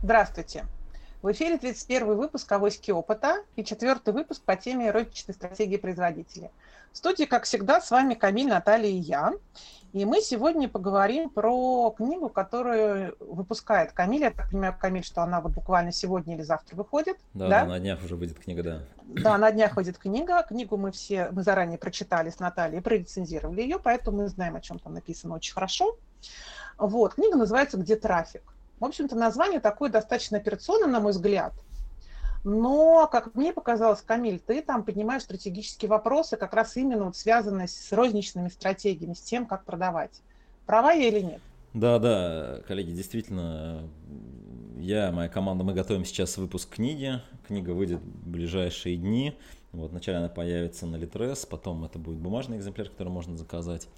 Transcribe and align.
Здравствуйте. 0.00 0.64
В 1.22 1.32
эфире 1.32 1.58
31 1.58 2.16
выпуск 2.16 2.50
«Авоськи 2.52 2.92
опыта» 2.92 3.42
и 3.56 3.64
четвертый 3.64 4.14
выпуск 4.14 4.40
по 4.44 4.54
теме 4.54 4.92
розничной 4.92 5.34
стратегии 5.34 5.76
производителя. 5.76 6.52
В 6.92 6.96
студии, 6.96 7.24
как 7.24 7.44
всегда, 7.44 7.80
с 7.80 7.90
вами 7.90 8.14
Камиль, 8.14 8.46
Наталья 8.46 8.88
и 8.88 8.94
я. 8.94 9.32
И 9.92 10.04
мы 10.04 10.20
сегодня 10.20 10.68
поговорим 10.68 11.28
про 11.28 11.90
книгу, 11.90 12.28
которую 12.28 13.16
выпускает 13.18 13.90
Камиль. 13.90 14.20
Я 14.20 14.30
так 14.30 14.50
понимаю, 14.50 14.76
Камиль, 14.78 15.02
что 15.02 15.22
она 15.22 15.40
вот 15.40 15.50
буквально 15.50 15.90
сегодня 15.90 16.36
или 16.36 16.42
завтра 16.42 16.76
выходит. 16.76 17.16
Да, 17.34 17.48
да, 17.48 17.60
да 17.62 17.66
на 17.66 17.80
днях 17.80 18.04
уже 18.04 18.14
выйдет 18.14 18.38
книга, 18.38 18.62
да. 18.62 18.82
Да, 19.02 19.36
на 19.36 19.50
днях 19.50 19.74
выйдет 19.74 19.98
книга. 19.98 20.44
Книгу 20.44 20.76
мы 20.76 20.92
все, 20.92 21.30
мы 21.32 21.42
заранее 21.42 21.76
прочитали 21.76 22.30
с 22.30 22.38
Натальей, 22.38 22.80
прорецензировали 22.80 23.62
ее, 23.62 23.80
поэтому 23.80 24.18
мы 24.18 24.28
знаем, 24.28 24.54
о 24.54 24.60
чем 24.60 24.78
там 24.78 24.94
написано 24.94 25.34
очень 25.34 25.54
хорошо. 25.54 25.98
Вот, 26.76 27.14
книга 27.14 27.36
называется 27.36 27.78
«Где 27.78 27.96
трафик?». 27.96 28.47
В 28.80 28.84
общем-то, 28.84 29.16
название 29.16 29.60
такое 29.60 29.90
достаточно 29.90 30.38
операционное, 30.38 30.88
на 30.88 31.00
мой 31.00 31.12
взгляд– 31.12 31.52
но, 32.44 33.08
как 33.10 33.34
мне 33.34 33.52
показалось, 33.52 34.00
Камиль, 34.00 34.38
ты 34.38 34.62
там 34.62 34.84
поднимаешь 34.84 35.22
стратегические 35.22 35.88
вопросы, 35.88 36.36
как 36.36 36.54
раз 36.54 36.76
именно 36.76 37.04
вот 37.04 37.16
связанные 37.16 37.68
с 37.68 37.92
розничными 37.92 38.48
стратегиями, 38.48 39.14
с 39.14 39.20
тем, 39.20 39.46
как 39.46 39.64
продавать. 39.64 40.22
Права 40.66 40.92
я 40.92 41.08
или 41.08 41.20
нет? 41.20 41.40
Да, 41.74 41.98
да, 41.98 42.60
коллеги, 42.66 42.92
действительно, 42.92 43.88
я, 44.78 45.10
моя 45.12 45.28
команда, 45.28 45.64
мы 45.64 45.74
готовим 45.74 46.04
сейчас 46.04 46.38
выпуск 46.38 46.70
книги. 46.70 47.20
Книга 47.46 47.70
выйдет 47.70 48.00
в 48.00 48.30
ближайшие 48.30 48.96
дни. 48.96 49.36
Вот, 49.72 49.90
вначале 49.90 50.18
она 50.18 50.28
появится 50.28 50.86
на 50.86 50.96
Литрес, 50.96 51.44
потом 51.44 51.84
это 51.84 51.98
будет 51.98 52.18
бумажный 52.18 52.56
экземпляр, 52.56 52.88
который 52.88 53.10
можно 53.10 53.36
заказать. 53.36 53.88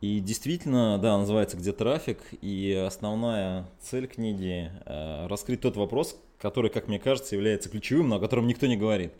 И 0.00 0.20
действительно, 0.20 0.96
да, 0.98 1.18
называется 1.18 1.56
«Где 1.56 1.72
трафик?», 1.72 2.18
и 2.40 2.72
основная 2.86 3.66
цель 3.80 4.06
книги 4.06 4.70
э,– 4.86 5.26
раскрыть 5.28 5.60
тот 5.60 5.76
вопрос, 5.76 6.16
который, 6.38 6.70
как 6.70 6.86
мне 6.86 7.00
кажется, 7.00 7.34
является 7.34 7.68
ключевым, 7.68 8.08
но 8.08 8.16
о 8.16 8.20
котором 8.20 8.46
никто 8.46 8.68
не 8.68 8.76
говорит. 8.76 9.12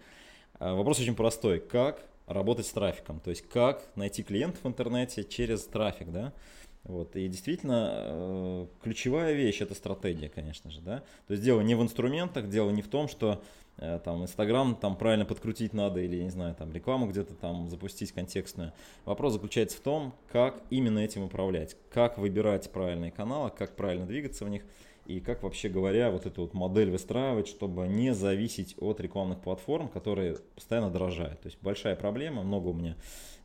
Э, 0.61 0.75
вопрос 0.75 1.01
очень 1.01 1.17
простой. 1.17 1.59
Как 1.59 2.05
работать 2.29 2.67
с 2.67 2.71
трафиком? 2.71 3.19
То 3.19 3.31
есть, 3.31 3.43
как 3.49 3.84
найти 3.97 4.23
клиентов 4.23 4.62
в 4.62 4.69
интернете 4.69 5.25
через 5.25 5.65
трафик, 5.65 6.12
да? 6.12 6.33
Вот. 6.84 7.17
И 7.17 7.27
действительно, 7.27 7.91
э, 7.93 8.67
ключевая 8.84 9.33
вещь– 9.33 9.61
это 9.61 9.75
стратегия, 9.75 10.29
конечно 10.29 10.71
же, 10.71 10.81
да? 10.81 11.03
То 11.27 11.33
есть, 11.33 11.43
дело 11.43 11.61
не 11.61 11.75
в 11.75 11.83
инструментах, 11.83 12.49
дело 12.49 12.71
не 12.71 12.83
в 12.83 12.89
том, 12.89 13.09
что 13.09 13.43
там 13.79 14.23
Инстаграм 14.23 14.75
там 14.75 14.97
правильно 14.97 15.25
подкрутить 15.25 15.73
надо 15.73 16.01
или, 16.01 16.23
не 16.23 16.31
знаю, 16.31 16.55
там 16.55 16.73
рекламу 16.73 17.07
где-то 17.07 17.34
там 17.34 17.69
запустить 17.69 18.12
контекстную. 18.12 18.73
Вопрос 19.05 19.34
заключается 19.34 19.77
в 19.77 19.81
том, 19.81 20.15
как 20.31 20.62
именно 20.71 20.98
этим 20.98 21.23
управлять, 21.23 21.77
как 21.91 22.19
выбирать 22.19 22.71
правильные 22.73 23.11
каналы, 23.11 23.51
как 23.56 23.77
правильно 23.77 24.06
двигаться 24.06 24.45
в 24.45 24.49
них 24.49 24.62
и 25.06 25.21
как 25.21 25.43
вообще 25.43 25.69
говоря 25.69 26.11
вот 26.11 26.27
эту 26.27 26.43
вот 26.43 26.55
модель 26.55 26.91
выстраивать, 26.91 27.49
чтобы 27.49 27.89
не 27.89 28.12
зависеть 28.12 28.75
от 28.79 29.01
рекламных 29.01 29.41
платформ, 29.41 29.89
которые 29.89 30.37
постоянно 30.55 30.91
дорожают. 30.91 31.41
То 31.41 31.47
есть 31.47 31.59
большая 31.62 31.97
проблема, 31.97 32.43
много 32.43 32.69
у 32.69 32.75
меня 32.75 32.97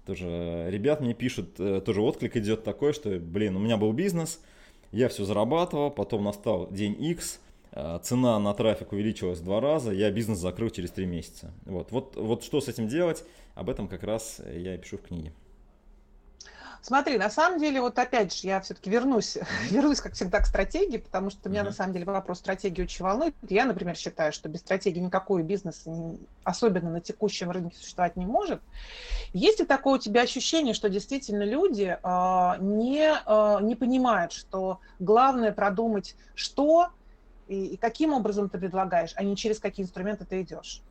тоже 0.06 0.68
ребят 0.70 1.00
мне 1.00 1.14
пишут, 1.14 1.60
э, 1.60 1.80
тоже 1.80 2.02
отклик 2.02 2.36
идет 2.36 2.64
такой, 2.64 2.92
что, 2.92 3.10
блин, 3.18 3.56
у 3.56 3.60
меня 3.60 3.78
был 3.78 3.94
бизнес, 3.94 4.42
я 4.92 5.08
все 5.08 5.24
зарабатывал, 5.24 5.92
потом 5.92 6.26
настал 6.26 6.70
день 6.70 6.98
X, 7.00 7.40
Э, 7.40 7.43
цена 8.04 8.40
на 8.40 8.54
трафик 8.54 8.92
увеличилась 8.92 9.40
в 9.40 9.44
два 9.44 9.60
раза, 9.60 9.92
я 9.92 10.12
бизнес 10.12 10.40
закрыл 10.40 10.70
через 10.70 10.92
три 10.92 11.06
месяца. 11.06 11.52
Вот, 11.66 11.92
вот, 11.92 12.16
вот 12.16 12.44
что 12.44 12.62
с 12.62 12.68
этим 12.68 12.88
делать, 12.88 13.24
об 13.56 13.70
этом 13.70 13.88
как 13.88 14.04
раз 14.04 14.42
я 14.46 14.76
и 14.76 14.78
пишу 14.78 14.98
в 14.98 15.02
книге. 15.02 15.34
Смотри, 16.86 17.18
на 17.18 17.30
самом 17.30 17.60
деле, 17.60 17.80
вот 17.80 17.98
опять 17.98 18.36
же, 18.36 18.46
я 18.46 18.60
все-таки 18.60 18.90
вернусь, 18.90 19.38
вернусь, 19.72 20.02
как 20.02 20.16
всегда, 20.16 20.42
к 20.42 20.46
стратегии, 20.46 20.98
потому 20.98 21.30
что 21.30 21.48
меня, 21.48 21.62
mm-hmm. 21.62 21.66
на 21.66 21.72
самом 21.72 21.94
деле, 21.94 22.04
вопрос 22.04 22.40
стратегии 22.40 22.82
очень 22.82 23.06
волнует. 23.06 23.34
Я, 23.48 23.64
например, 23.64 23.96
считаю, 23.96 24.34
что 24.34 24.50
без 24.50 24.60
стратегии 24.60 25.00
никакой 25.00 25.44
бизнес, 25.44 25.86
особенно 26.44 26.92
на 26.92 27.00
текущем 27.00 27.52
рынке, 27.52 27.78
существовать 27.78 28.18
не 28.18 28.26
может. 28.26 28.62
Есть 29.32 29.62
ли 29.62 29.66
такое 29.66 29.94
у 29.94 29.98
тебя 29.98 30.24
ощущение, 30.24 30.74
что 30.74 30.90
действительно 30.90 31.44
люди 31.44 31.98
э, 32.04 32.54
не, 32.60 33.14
э, 33.14 33.64
не 33.64 33.76
понимают, 33.76 34.34
что 34.34 34.82
главное 35.00 35.54
продумать, 35.54 36.18
что 36.36 36.90
и, 37.48 37.68
и 37.68 37.78
каким 37.78 38.14
образом 38.14 38.50
ты 38.50 38.58
предлагаешь, 38.58 39.14
а 39.16 39.24
не 39.24 39.36
через 39.36 39.60
какие 39.60 39.86
инструменты 39.86 40.26
ты 40.26 40.42
идешь? 40.42 40.82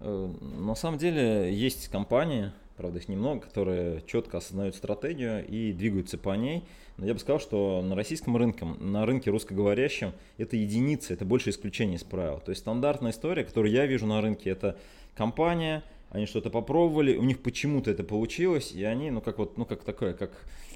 Э, 0.00 0.30
на 0.40 0.74
самом 0.74 0.98
деле 0.98 1.52
есть 1.52 1.88
компании, 1.88 2.52
правда 2.76 2.98
их 2.98 3.08
немного, 3.08 3.40
которые 3.40 4.02
четко 4.06 4.38
осознают 4.38 4.74
стратегию 4.76 5.46
и 5.46 5.72
двигаются 5.72 6.16
по 6.18 6.34
ней. 6.36 6.64
Но 6.96 7.06
я 7.06 7.14
бы 7.14 7.20
сказал, 7.20 7.40
что 7.40 7.82
на 7.82 7.94
российском 7.94 8.36
рынке, 8.36 8.64
на 8.64 9.06
рынке 9.06 9.30
русскоговорящем, 9.30 10.12
это 10.36 10.56
единицы, 10.56 11.12
это 11.14 11.24
больше 11.24 11.50
исключение 11.50 11.96
из 11.96 12.04
правил. 12.04 12.40
То 12.40 12.50
есть 12.50 12.62
стандартная 12.62 13.12
история, 13.12 13.44
которую 13.44 13.72
я 13.72 13.86
вижу 13.86 14.06
на 14.06 14.20
рынке, 14.20 14.50
это 14.50 14.76
компания, 15.14 15.82
они 16.10 16.26
что-то 16.26 16.50
попробовали, 16.50 17.16
у 17.16 17.22
них 17.22 17.42
почему-то 17.42 17.90
это 17.90 18.02
получилось, 18.02 18.72
и 18.72 18.82
они, 18.82 19.10
ну, 19.10 19.20
как 19.20 19.38
вот, 19.38 19.58
ну, 19.58 19.66
как 19.66 19.84
такое, 19.84 20.14
как 20.14 20.30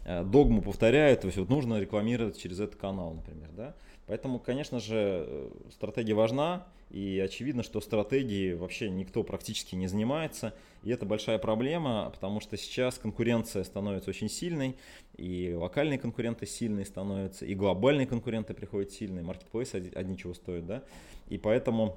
э, 0.05 0.23
догму 0.25 0.61
повторяют, 0.61 1.23
то 1.23 1.27
есть 1.27 1.39
вот 1.39 1.49
нужно 1.49 1.81
рекламировать 1.81 2.39
через 2.39 2.61
этот 2.61 2.77
канал, 2.77 3.15
например, 3.15 3.49
да. 3.57 3.75
Поэтому, 4.07 4.39
конечно 4.39 4.81
же, 4.81 5.25
э, 5.27 5.51
стратегия 5.71 6.15
важна, 6.15 6.67
и 6.91 7.21
очевидно, 7.25 7.63
что 7.63 7.81
стратегией 7.81 8.55
вообще 8.55 8.91
никто 8.91 9.23
практически 9.23 9.75
не 9.75 9.87
занимается, 9.87 10.55
и 10.83 10.91
это 10.91 11.07
большая 11.07 11.39
проблема, 11.39 12.11
потому 12.13 12.41
что 12.41 12.57
сейчас 12.57 12.99
конкуренция 12.99 13.65
становится 13.65 14.11
очень 14.11 14.29
сильной, 14.29 14.77
и 15.17 15.55
локальные 15.55 15.99
конкуренты 15.99 16.47
сильные 16.47 16.85
становятся, 16.85 17.47
и 17.47 17.55
глобальные 17.55 18.07
конкуренты 18.07 18.55
приходят 18.55 18.91
сильные, 18.91 19.25
маркетплейсы 19.25 19.91
одни 19.95 20.19
чего 20.19 20.35
стоят, 20.35 20.67
да, 20.67 20.83
и 21.29 21.39
поэтому, 21.39 21.97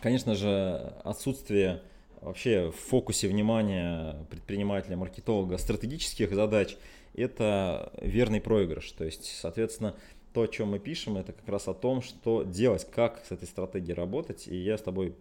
конечно 0.00 0.34
же, 0.34 0.94
отсутствие 1.02 1.82
вообще 2.20 2.70
в 2.70 2.76
фокусе 2.76 3.26
внимания 3.26 4.24
предпринимателя, 4.30 4.96
маркетолога 4.96 5.58
стратегических 5.58 6.32
задач– 6.34 6.76
это 7.14 7.92
верный 8.00 8.40
проигрыш. 8.40 8.92
То 8.92 9.04
есть, 9.04 9.26
соответственно, 9.38 9.94
то, 10.32 10.42
о 10.42 10.48
чем 10.48 10.70
мы 10.70 10.78
пишем, 10.78 11.16
это 11.16 11.32
как 11.32 11.48
раз 11.48 11.68
о 11.68 11.74
том, 11.74 12.02
что 12.02 12.42
делать, 12.42 12.88
как 12.90 13.22
с 13.26 13.32
этой 13.32 13.46
стратегией 13.46 13.94
работать. 13.94 14.48
И 14.48 14.56
я 14.56 14.78
с 14.78 14.82
тобой 14.82 15.14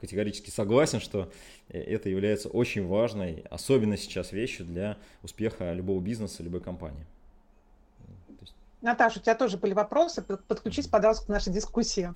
категорически 0.00 0.50
согласен, 0.50 1.00
что 1.00 1.30
э, 1.68 1.80
это 1.80 2.08
является 2.08 2.48
очень 2.48 2.86
важной, 2.86 3.44
особенно 3.50 3.96
сейчас 3.96 4.32
вещью 4.32 4.66
для 4.66 4.96
успеха 5.22 5.72
любого 5.72 6.00
бизнеса, 6.00 6.42
любой 6.42 6.60
компании. 6.60 7.04
Наташа, 8.80 9.18
у 9.18 9.22
тебя 9.22 9.34
тоже 9.34 9.56
были 9.56 9.74
вопросы. 9.74 10.22
Подключись, 10.22 10.86
пожалуйста, 10.86 11.26
к 11.26 11.28
нашей 11.28 11.52
дискуссии. 11.52 12.14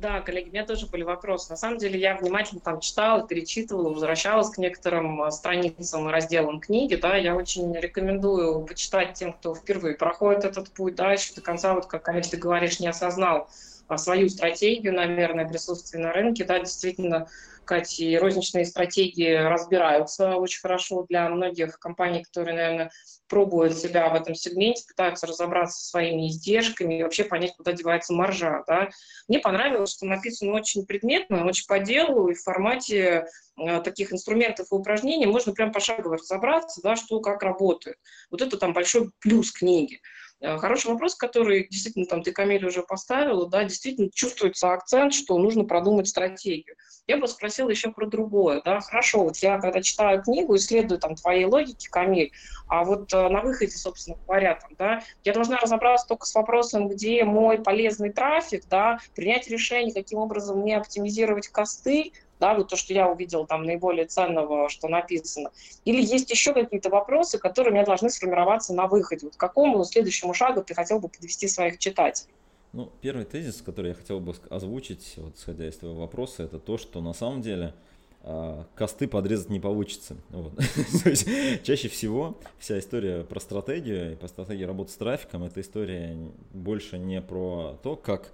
Да, 0.00 0.22
коллеги, 0.22 0.48
у 0.48 0.52
меня 0.52 0.64
тоже 0.64 0.86
были 0.86 1.02
вопросы. 1.02 1.50
На 1.50 1.56
самом 1.58 1.76
деле 1.76 2.00
я 2.00 2.16
внимательно 2.16 2.62
там 2.62 2.80
читала, 2.80 3.26
перечитывала, 3.26 3.90
возвращалась 3.90 4.48
к 4.48 4.56
некоторым 4.56 5.20
а, 5.20 5.30
страницам 5.30 6.08
и 6.08 6.10
разделам 6.10 6.58
книги. 6.58 6.94
Да, 6.94 7.16
я 7.16 7.36
очень 7.36 7.74
рекомендую 7.76 8.64
почитать 8.64 9.12
тем, 9.12 9.34
кто 9.34 9.54
впервые 9.54 9.96
проходит 9.96 10.46
этот 10.46 10.70
путь, 10.70 10.94
да, 10.94 11.12
еще 11.12 11.34
до 11.34 11.42
конца, 11.42 11.74
вот 11.74 11.84
как, 11.84 12.02
конечно, 12.02 12.30
ты 12.30 12.38
говоришь, 12.38 12.80
не 12.80 12.86
осознал 12.88 13.50
свою 13.96 14.28
стратегию, 14.28 14.94
наверное, 14.94 15.48
присутствие 15.48 16.02
на 16.02 16.12
рынке. 16.12 16.44
Да, 16.44 16.58
действительно, 16.58 17.28
Катя, 17.64 18.04
и 18.04 18.16
розничные 18.16 18.64
стратегии 18.64 19.32
разбираются 19.32 20.36
очень 20.36 20.60
хорошо 20.60 21.06
для 21.08 21.28
многих 21.28 21.78
компаний, 21.78 22.24
которые, 22.24 22.56
наверное, 22.56 22.90
пробуют 23.28 23.78
себя 23.78 24.08
в 24.08 24.14
этом 24.14 24.34
сегменте, 24.34 24.82
пытаются 24.88 25.26
разобраться 25.26 25.80
со 25.80 25.90
своими 25.90 26.28
издержками 26.28 26.98
и 26.98 27.02
вообще 27.02 27.24
понять, 27.24 27.54
куда 27.56 27.72
девается 27.72 28.12
маржа. 28.12 28.64
Да. 28.66 28.90
Мне 29.28 29.38
понравилось, 29.38 29.92
что 29.92 30.04
написано 30.04 30.52
очень 30.52 30.84
предметно, 30.84 31.46
очень 31.46 31.66
по 31.68 31.78
делу, 31.78 32.28
и 32.28 32.34
в 32.34 32.42
формате 32.42 33.26
э, 33.56 33.80
таких 33.82 34.12
инструментов 34.12 34.66
и 34.70 34.74
упражнений 34.74 35.26
можно 35.26 35.52
прям 35.52 35.70
пошагово 35.70 36.16
разобраться, 36.16 36.80
да, 36.82 36.96
что 36.96 37.20
как 37.20 37.42
работает. 37.42 37.96
Вот 38.30 38.42
это 38.42 38.58
там 38.58 38.72
большой 38.72 39.10
плюс 39.20 39.52
книги. 39.52 40.00
Э, 40.40 40.56
хороший 40.56 40.90
вопрос, 40.90 41.14
который 41.14 41.68
действительно 41.68 42.06
там 42.06 42.22
ты, 42.22 42.32
Камиль, 42.32 42.64
уже 42.64 42.82
поставила, 42.82 43.48
да, 43.48 43.64
действительно 43.64 44.10
чувствуется 44.12 44.72
акцент, 44.72 45.12
что 45.12 45.38
нужно 45.38 45.64
продумать 45.64 46.08
стратегию. 46.08 46.76
Я 47.06 47.18
бы 47.18 47.28
спросила 47.28 47.68
еще 47.68 47.90
про 47.92 48.06
другое, 48.06 48.62
да, 48.64 48.80
хорошо, 48.80 49.24
вот 49.24 49.36
я 49.38 49.58
когда 49.58 49.82
читаю 49.82 50.22
книгу, 50.22 50.56
исследую 50.56 50.98
там 50.98 51.14
твои 51.14 51.44
логики, 51.44 51.88
Камиль, 51.90 52.30
а 52.68 52.84
вот 52.84 53.12
э, 53.12 53.28
на 53.28 53.42
выходе, 53.42 53.72
собственно 53.72 54.16
говоря, 54.26 54.54
там, 54.54 54.70
да, 54.78 55.02
я 55.24 55.34
должна 55.34 55.58
разобраться 55.58 56.06
только 56.08 56.26
с 56.26 56.34
вопросом, 56.34 56.88
где 56.88 57.24
мой 57.24 57.58
полезный 57.58 58.10
трафик, 58.10 58.62
да, 58.66 58.98
принять 59.14 59.48
решение, 59.48 59.92
каким 59.92 60.20
образом 60.20 60.60
мне 60.60 60.78
оптимизировать 60.78 61.48
косты, 61.48 62.12
да, 62.40 62.54
вот 62.54 62.68
то, 62.68 62.76
что 62.76 62.92
я 62.92 63.08
увидела 63.08 63.46
там 63.46 63.64
наиболее 63.64 64.06
ценного, 64.06 64.68
что 64.68 64.88
написано. 64.88 65.50
Или 65.84 66.02
есть 66.02 66.30
еще 66.30 66.52
какие-то 66.52 66.90
вопросы, 66.90 67.38
которые 67.38 67.70
у 67.70 67.74
меня 67.74 67.84
должны 67.84 68.10
сформироваться 68.10 68.74
на 68.74 68.86
выходе. 68.86 69.26
Вот 69.26 69.36
к 69.36 69.38
какому 69.38 69.84
следующему 69.84 70.34
шагу 70.34 70.64
ты 70.64 70.74
хотел 70.74 70.98
бы 70.98 71.08
подвести 71.08 71.46
своих 71.46 71.78
читателей? 71.78 72.32
Ну, 72.72 72.90
первый 73.00 73.24
тезис, 73.24 73.62
который 73.62 73.88
я 73.88 73.94
хотел 73.94 74.20
бы 74.20 74.34
озвучить, 74.48 75.14
вот, 75.16 75.36
исходя 75.36 75.68
из 75.68 75.76
твоего 75.76 76.00
вопроса, 76.00 76.44
это 76.44 76.58
то, 76.58 76.78
что 76.78 77.00
на 77.00 77.12
самом 77.12 77.42
деле 77.42 77.74
а, 78.22 78.66
косты 78.74 79.08
подрезать 79.08 79.50
не 79.50 79.60
получится. 79.60 80.16
Вот. 80.30 80.52
Чаще 81.62 81.88
всего 81.88 82.38
вся 82.58 82.78
история 82.78 83.24
про 83.24 83.40
стратегию 83.40 84.12
и 84.12 84.14
про 84.14 84.28
стратегию 84.28 84.68
работы 84.68 84.92
с 84.92 84.96
трафиком, 84.96 85.44
это 85.44 85.60
история 85.60 86.16
больше 86.52 86.98
не 86.98 87.20
про 87.20 87.78
то, 87.82 87.96
как 87.96 88.30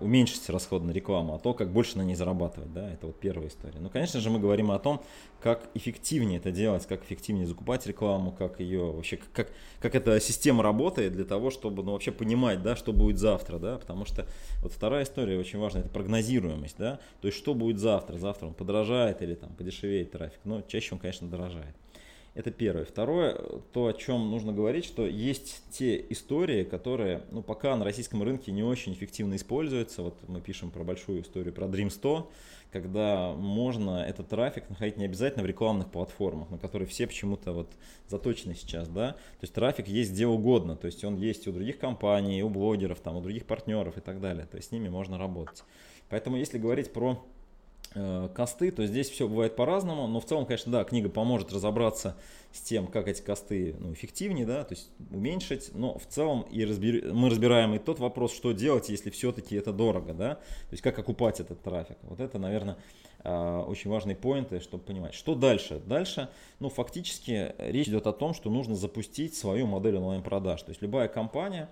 уменьшить 0.00 0.48
расход 0.48 0.82
на 0.82 0.92
рекламу, 0.92 1.34
а 1.34 1.38
то, 1.38 1.52
как 1.52 1.70
больше 1.70 1.98
на 1.98 2.02
ней 2.02 2.14
зарабатывать, 2.14 2.72
да, 2.72 2.90
это 2.90 3.06
вот 3.06 3.20
первая 3.20 3.48
история. 3.48 3.78
Ну, 3.78 3.90
конечно 3.90 4.18
же, 4.18 4.30
мы 4.30 4.38
говорим 4.38 4.70
о 4.70 4.78
том, 4.78 5.02
как 5.42 5.68
эффективнее 5.74 6.38
это 6.38 6.50
делать, 6.50 6.86
как 6.86 7.04
эффективнее 7.04 7.46
закупать 7.46 7.86
рекламу, 7.86 8.32
как 8.32 8.60
ее 8.60 8.92
вообще, 8.92 9.18
как, 9.32 9.52
как 9.78 9.94
эта 9.94 10.18
система 10.20 10.62
работает 10.62 11.12
для 11.12 11.24
того, 11.24 11.50
чтобы, 11.50 11.82
ну, 11.82 11.92
вообще 11.92 12.12
понимать, 12.12 12.62
да, 12.62 12.76
что 12.76 12.92
будет 12.94 13.18
завтра, 13.18 13.58
да, 13.58 13.76
потому 13.76 14.06
что 14.06 14.26
вот 14.62 14.72
вторая 14.72 15.04
история 15.04 15.38
очень 15.38 15.58
важная, 15.58 15.82
это 15.82 15.90
прогнозируемость, 15.90 16.76
да, 16.78 16.98
то 17.20 17.28
есть 17.28 17.36
что 17.36 17.54
будет 17.54 17.78
завтра, 17.78 18.16
завтра 18.16 18.46
он 18.46 18.54
подорожает 18.54 19.20
или 19.20 19.34
там 19.34 19.50
подешевеет 19.50 20.12
трафик, 20.12 20.40
но 20.44 20.62
чаще 20.62 20.94
он, 20.94 20.98
конечно, 20.98 21.28
дорожает. 21.28 21.76
Это 22.34 22.52
первое. 22.52 22.84
Второе, 22.84 23.34
то, 23.72 23.86
о 23.86 23.92
чем 23.92 24.30
нужно 24.30 24.52
говорить, 24.52 24.84
что 24.84 25.04
есть 25.04 25.64
те 25.70 26.04
истории, 26.10 26.62
которые, 26.62 27.24
ну, 27.32 27.42
пока 27.42 27.74
на 27.74 27.84
российском 27.84 28.22
рынке 28.22 28.52
не 28.52 28.62
очень 28.62 28.92
эффективно 28.92 29.34
используются. 29.34 30.02
Вот 30.02 30.16
мы 30.28 30.40
пишем 30.40 30.70
про 30.70 30.84
большую 30.84 31.22
историю 31.22 31.52
про 31.52 31.66
Dream 31.66 31.90
100, 31.90 32.30
когда 32.70 33.32
можно 33.32 34.04
этот 34.06 34.28
трафик 34.28 34.68
находить 34.70 34.96
не 34.96 35.06
обязательно 35.06 35.42
в 35.42 35.46
рекламных 35.46 35.90
платформах, 35.90 36.50
на 36.50 36.58
которые 36.58 36.86
все 36.86 37.08
почему-то 37.08 37.52
вот 37.52 37.72
заточены 38.06 38.54
сейчас, 38.54 38.88
да. 38.88 39.12
То 39.12 39.42
есть 39.42 39.54
трафик 39.54 39.88
есть 39.88 40.12
где 40.12 40.28
угодно, 40.28 40.76
то 40.76 40.86
есть 40.86 41.02
он 41.04 41.16
есть 41.16 41.48
у 41.48 41.52
других 41.52 41.78
компаний, 41.78 42.44
у 42.44 42.48
блогеров, 42.48 43.00
там, 43.00 43.16
у 43.16 43.20
других 43.20 43.44
партнеров 43.44 43.98
и 43.98 44.00
так 44.00 44.20
далее. 44.20 44.46
То 44.46 44.56
есть 44.56 44.68
с 44.68 44.72
ними 44.72 44.88
можно 44.88 45.18
работать. 45.18 45.64
Поэтому 46.08 46.36
если 46.36 46.58
говорить 46.58 46.92
про 46.92 47.20
косты, 48.34 48.70
то 48.70 48.86
здесь 48.86 49.10
все 49.10 49.26
бывает 49.26 49.56
по-разному, 49.56 50.06
но 50.06 50.20
в 50.20 50.24
целом, 50.24 50.46
конечно, 50.46 50.70
да, 50.70 50.84
книга 50.84 51.08
поможет 51.08 51.52
разобраться 51.52 52.16
с 52.52 52.60
тем, 52.60 52.86
как 52.86 53.08
эти 53.08 53.20
косты 53.20 53.74
ну, 53.78 53.92
эффективнее, 53.92 54.46
да, 54.46 54.62
то 54.64 54.74
есть 54.74 54.90
уменьшить, 55.10 55.70
но 55.74 55.98
в 55.98 56.06
целом 56.06 56.42
и 56.42 56.64
разбер... 56.64 57.12
мы 57.12 57.30
разбираем 57.30 57.74
и 57.74 57.78
тот 57.78 57.98
вопрос, 57.98 58.32
что 58.32 58.52
делать, 58.52 58.88
если 58.88 59.10
все-таки 59.10 59.56
это 59.56 59.72
дорого, 59.72 60.14
да, 60.14 60.34
то 60.36 60.72
есть 60.72 60.82
как 60.82 60.98
окупать 60.98 61.40
этот 61.40 61.62
трафик. 61.62 61.96
Вот 62.02 62.20
это, 62.20 62.38
наверное, 62.38 62.76
э, 63.24 63.64
очень 63.66 63.90
важные 63.90 64.14
поинты, 64.14 64.60
чтобы 64.60 64.84
понимать. 64.84 65.14
Что 65.14 65.34
дальше? 65.34 65.80
Дальше, 65.84 66.28
ну, 66.60 66.68
фактически 66.68 67.54
речь 67.58 67.88
идет 67.88 68.06
о 68.06 68.12
том, 68.12 68.34
что 68.34 68.50
нужно 68.50 68.76
запустить 68.76 69.34
свою 69.34 69.66
модель 69.66 69.96
онлайн-продаж. 69.96 70.62
То 70.62 70.70
есть 70.70 70.82
любая 70.82 71.08
компания, 71.08 71.68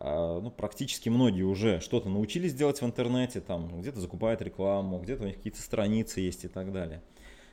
ну, 0.00 0.50
практически 0.50 1.08
многие 1.08 1.42
уже 1.42 1.80
что-то 1.80 2.08
научились 2.08 2.54
делать 2.54 2.80
в 2.80 2.84
интернете, 2.84 3.40
там 3.40 3.80
где-то 3.80 4.00
закупают 4.00 4.42
рекламу, 4.42 4.98
где-то 4.98 5.22
у 5.22 5.26
них 5.26 5.36
какие-то 5.36 5.60
страницы 5.60 6.20
есть 6.20 6.44
и 6.44 6.48
так 6.48 6.72
далее. 6.72 7.02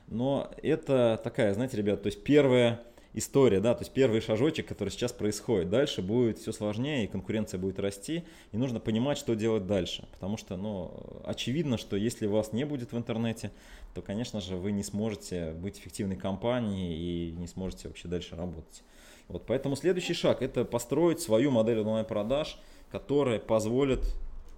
Но 0.08 0.50
это 0.62 1.20
такая, 1.22 1.54
знаете, 1.54 1.76
ребят, 1.76 2.02
то 2.02 2.08
есть 2.08 2.22
первая 2.24 2.82
история, 3.14 3.60
да, 3.60 3.74
то 3.74 3.82
есть 3.82 3.92
первый 3.92 4.20
шажочек, 4.20 4.66
который 4.66 4.88
сейчас 4.88 5.12
происходит. 5.12 5.70
Дальше 5.70 6.02
будет 6.02 6.38
все 6.38 6.52
сложнее, 6.52 7.04
и 7.04 7.08
конкуренция 7.08 7.58
будет 7.58 7.78
расти, 7.78 8.24
и 8.52 8.56
нужно 8.56 8.80
понимать, 8.80 9.18
что 9.18 9.34
делать 9.34 9.66
дальше. 9.66 10.08
Потому 10.12 10.36
что, 10.36 10.56
ну, 10.56 11.22
очевидно, 11.24 11.78
что 11.78 11.96
если 11.96 12.26
вас 12.26 12.52
не 12.52 12.64
будет 12.64 12.92
в 12.92 12.98
интернете, 12.98 13.50
то, 13.94 14.02
конечно 14.02 14.40
же, 14.40 14.56
вы 14.56 14.72
не 14.72 14.82
сможете 14.82 15.52
быть 15.52 15.78
эффективной 15.78 16.16
компанией 16.16 17.30
и 17.30 17.32
не 17.32 17.46
сможете 17.46 17.88
вообще 17.88 18.08
дальше 18.08 18.36
работать. 18.36 18.82
Вот 19.28 19.44
поэтому 19.46 19.76
следующий 19.76 20.14
шаг– 20.14 20.40
это 20.42 20.64
построить 20.64 21.20
свою 21.20 21.50
модель 21.50 21.80
онлайн-продаж, 21.80 22.58
которая 22.90 23.38
позволит 23.38 24.00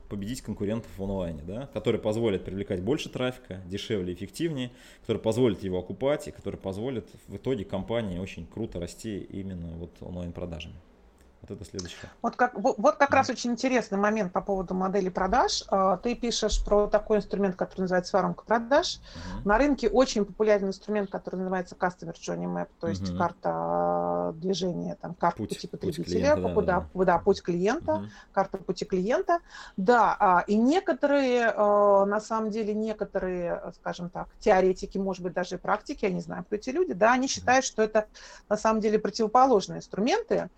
победить 0.08 0.42
конкурентов 0.42 0.90
в 0.96 1.02
онлайне, 1.02 1.42
да, 1.42 1.68
который 1.72 2.00
позволит 2.00 2.44
привлекать 2.44 2.82
больше 2.82 3.08
трафика, 3.08 3.62
дешевле, 3.66 4.12
эффективнее, 4.12 4.70
который 5.00 5.20
позволит 5.20 5.62
его 5.62 5.78
окупать 5.78 6.28
и 6.28 6.30
который 6.30 6.56
позволит 6.56 7.08
в 7.26 7.36
итоге 7.36 7.64
компании 7.64 8.18
очень 8.18 8.46
круто 8.46 8.80
расти 8.80 9.18
именно 9.18 9.74
вот 9.76 9.90
онлайн-продажами. 10.00 10.74
Вот 11.46 11.56
это 11.56 11.68
следующий 11.68 11.96
Вот 12.22 12.36
как, 12.36 12.54
вот, 12.54 12.76
вот 12.78 12.96
как 12.96 13.10
mm. 13.10 13.14
раз 13.14 13.30
очень 13.30 13.52
интересный 13.52 13.98
момент 13.98 14.32
по 14.32 14.40
поводу 14.40 14.74
модели 14.74 15.10
продаж. 15.10 15.64
А, 15.68 15.98
ты 15.98 16.14
пишешь 16.14 16.64
про 16.64 16.86
такой 16.86 17.18
инструмент, 17.18 17.56
который 17.56 17.82
называется 17.82 18.16
воронка 18.16 18.44
продаж. 18.44 18.96
Mm-hmm. 18.96 19.40
На 19.44 19.58
рынке 19.58 19.88
очень 19.88 20.24
популярный 20.24 20.68
инструмент, 20.68 21.10
который 21.10 21.36
называется 21.36 21.76
Customer 21.78 22.14
Journey 22.14 22.46
Map, 22.46 22.68
то 22.80 22.88
есть 22.88 23.02
mm-hmm. 23.02 23.18
карта 23.18 24.32
движения, 24.38 24.96
там, 25.00 25.14
карта 25.14 25.36
путь, 25.36 25.50
пути 25.50 25.66
потребителя, 25.66 26.02
путь 26.04 26.06
клиента, 26.06 26.62
да, 26.62 26.80
да, 26.80 26.88
да. 26.94 27.04
да, 27.04 27.18
путь 27.18 27.42
клиента, 27.42 27.92
mm-hmm. 27.92 28.08
карта 28.32 28.58
пути 28.58 28.84
клиента. 28.86 29.38
Да, 29.76 30.16
а, 30.18 30.44
и 30.46 30.56
некоторые, 30.56 31.52
а, 31.54 32.06
на 32.06 32.20
самом 32.20 32.50
деле, 32.50 32.72
некоторые, 32.72 33.60
скажем 33.80 34.08
так, 34.08 34.28
теоретики, 34.40 34.96
может 34.96 35.22
быть, 35.22 35.34
даже 35.34 35.58
практики, 35.58 36.06
я 36.06 36.10
не 36.10 36.20
знаю, 36.20 36.44
кто 36.44 36.56
эти 36.56 36.70
люди, 36.70 36.94
да, 36.94 37.12
они 37.12 37.28
считают, 37.28 37.66
что 37.66 37.82
это 37.82 38.06
на 38.48 38.56
самом 38.56 38.80
деле 38.80 38.98
противоположные 38.98 39.78
инструменты. 39.78 40.48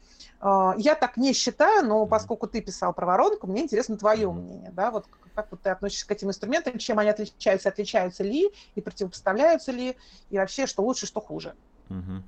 Я 0.77 0.95
так 0.95 1.17
не 1.17 1.33
считаю, 1.33 1.87
но 1.87 2.07
поскольку 2.07 2.47
ты 2.47 2.61
писал 2.61 2.93
про 2.93 3.07
воронку, 3.07 3.47
мне 3.47 3.63
интересно 3.63 3.97
твое 3.97 4.31
мнение, 4.31 4.71
да, 4.73 4.91
вот 4.91 5.07
как 5.35 5.51
вот 5.51 5.61
ты 5.61 5.71
относишься 5.71 6.07
к 6.07 6.11
этим 6.11 6.29
инструментам, 6.29 6.79
чем 6.79 6.99
они 6.99 7.11
отличаются, 7.11 7.69
отличаются 7.69 8.23
ли 8.25 8.51
и 8.75 8.81
противопоставляются 8.81 9.71
ли, 9.73 9.97
и 10.31 10.39
вообще, 10.39 10.67
что 10.67 10.83
лучше, 10.83 11.07
что 11.07 11.21
хуже. 11.21 11.55
Угу. 11.91 12.23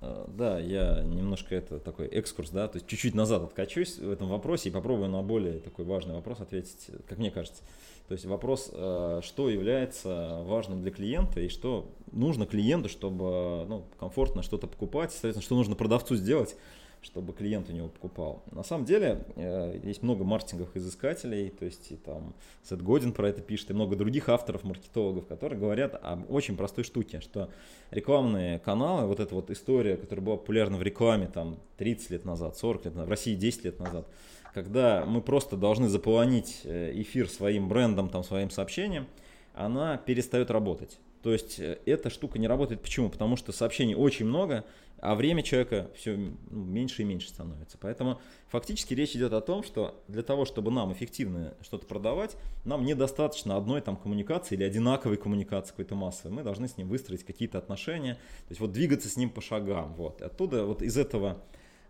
Да, 0.00 0.60
я 0.60 1.02
немножко 1.02 1.56
это 1.56 1.80
такой 1.80 2.06
экскурс, 2.06 2.50
да, 2.50 2.68
то 2.68 2.76
есть 2.76 2.86
чуть-чуть 2.86 3.14
назад 3.14 3.42
откачусь 3.42 3.98
в 3.98 4.10
этом 4.10 4.28
вопросе 4.28 4.68
и 4.68 4.72
попробую 4.72 5.08
на 5.08 5.22
более 5.22 5.58
такой 5.58 5.84
важный 5.84 6.14
вопрос 6.14 6.40
ответить, 6.40 6.90
как 7.08 7.18
мне 7.18 7.32
кажется. 7.32 7.62
То 8.06 8.12
есть 8.12 8.24
вопрос, 8.24 8.70
а, 8.72 9.20
что 9.22 9.50
является 9.50 10.42
важным 10.44 10.82
для 10.82 10.92
клиента 10.92 11.40
и 11.40 11.48
что 11.48 11.90
нужно 12.12 12.46
клиенту, 12.46 12.88
чтобы 12.88 13.66
ну, 13.66 13.84
комфортно 13.98 14.42
что-то 14.42 14.68
покупать, 14.68 15.10
соответственно, 15.10 15.42
что 15.42 15.56
нужно 15.56 15.74
продавцу 15.74 16.14
сделать, 16.14 16.56
чтобы 17.02 17.32
клиент 17.32 17.68
у 17.70 17.72
него 17.72 17.88
покупал. 17.88 18.42
На 18.50 18.62
самом 18.62 18.84
деле 18.84 19.24
э, 19.36 19.80
есть 19.82 20.02
много 20.02 20.24
маркетинговых 20.24 20.76
изыскателей, 20.76 21.50
то 21.50 21.64
есть 21.64 21.92
и 21.92 21.96
там 21.96 22.34
Сет 22.62 22.82
Годин 22.82 23.12
про 23.12 23.28
это 23.28 23.40
пишет, 23.40 23.70
и 23.70 23.74
много 23.74 23.96
других 23.96 24.28
авторов, 24.28 24.64
маркетологов, 24.64 25.26
которые 25.26 25.58
говорят 25.58 25.98
об 26.02 26.30
очень 26.30 26.56
простой 26.56 26.84
штуке, 26.84 27.20
что 27.20 27.50
рекламные 27.90 28.58
каналы, 28.58 29.06
вот 29.06 29.20
эта 29.20 29.34
вот 29.34 29.50
история, 29.50 29.96
которая 29.96 30.24
была 30.24 30.36
популярна 30.36 30.76
в 30.76 30.82
рекламе 30.82 31.26
там 31.26 31.58
30 31.76 32.10
лет 32.10 32.24
назад, 32.24 32.56
40 32.56 32.84
лет 32.86 32.94
назад, 32.94 33.08
в 33.08 33.10
России 33.10 33.34
10 33.34 33.64
лет 33.64 33.78
назад, 33.78 34.06
когда 34.54 35.04
мы 35.06 35.20
просто 35.20 35.56
должны 35.56 35.88
заполонить 35.88 36.62
э, 36.64 36.92
эфир 36.94 37.28
своим 37.28 37.68
брендом, 37.68 38.08
там, 38.08 38.24
своим 38.24 38.50
сообщением, 38.50 39.06
она 39.54 39.96
перестает 39.96 40.50
работать. 40.50 40.98
То 41.22 41.32
есть 41.32 41.58
э, 41.58 41.78
эта 41.84 42.10
штука 42.10 42.38
не 42.38 42.46
работает. 42.46 42.80
Почему? 42.82 43.10
Потому 43.10 43.36
что 43.36 43.52
сообщений 43.52 43.94
очень 43.94 44.26
много, 44.26 44.64
а 45.00 45.14
время 45.14 45.42
человека 45.42 45.90
все 45.94 46.16
ну, 46.16 46.36
меньше 46.50 47.02
и 47.02 47.04
меньше 47.04 47.28
становится. 47.28 47.78
Поэтому 47.80 48.20
фактически 48.48 48.94
речь 48.94 49.14
идет 49.14 49.32
о 49.32 49.40
том, 49.40 49.62
что 49.62 50.02
для 50.08 50.22
того, 50.22 50.44
чтобы 50.44 50.70
нам 50.70 50.92
эффективно 50.92 51.54
что-то 51.62 51.86
продавать, 51.86 52.36
нам 52.64 52.84
недостаточно 52.84 53.56
одной 53.56 53.80
там 53.80 53.96
коммуникации 53.96 54.54
или 54.56 54.64
одинаковой 54.64 55.16
коммуникации 55.16 55.70
какой-то 55.70 55.94
массовой. 55.94 56.34
Мы 56.34 56.42
должны 56.42 56.68
с 56.68 56.76
ним 56.76 56.88
выстроить 56.88 57.24
какие-то 57.24 57.58
отношения, 57.58 58.14
то 58.14 58.50
есть 58.50 58.60
вот 58.60 58.72
двигаться 58.72 59.08
с 59.08 59.16
ним 59.16 59.30
по 59.30 59.40
шагам. 59.40 59.94
Вот. 59.94 60.20
Оттуда 60.20 60.64
вот 60.64 60.82
из 60.82 60.96
этого, 60.96 61.42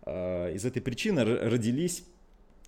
э, 0.05 0.53
из 0.53 0.65
этой 0.65 0.81
причины 0.81 1.23
родились 1.23 2.03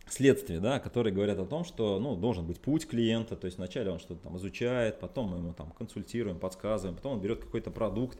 следствия, 0.10 0.60
да, 0.60 0.80
которые 0.80 1.14
говорят 1.14 1.40
о 1.40 1.46
том, 1.46 1.64
что 1.64 2.00
ну, 2.00 2.16
должен 2.16 2.46
быть 2.46 2.60
путь 2.60 2.88
клиента, 2.88 3.36
то 3.36 3.46
есть 3.46 3.58
вначале 3.58 3.92
он 3.92 4.00
что-то 4.00 4.24
там 4.24 4.38
изучает, 4.38 5.00
потом 5.00 5.30
мы 5.30 5.38
ему 5.38 5.54
там 5.54 5.72
консультируем, 5.72 6.40
подсказываем, 6.40 6.96
потом 6.96 7.14
он 7.14 7.22
берет 7.22 7.40
какой-то 7.44 7.72
продукт, 7.72 8.20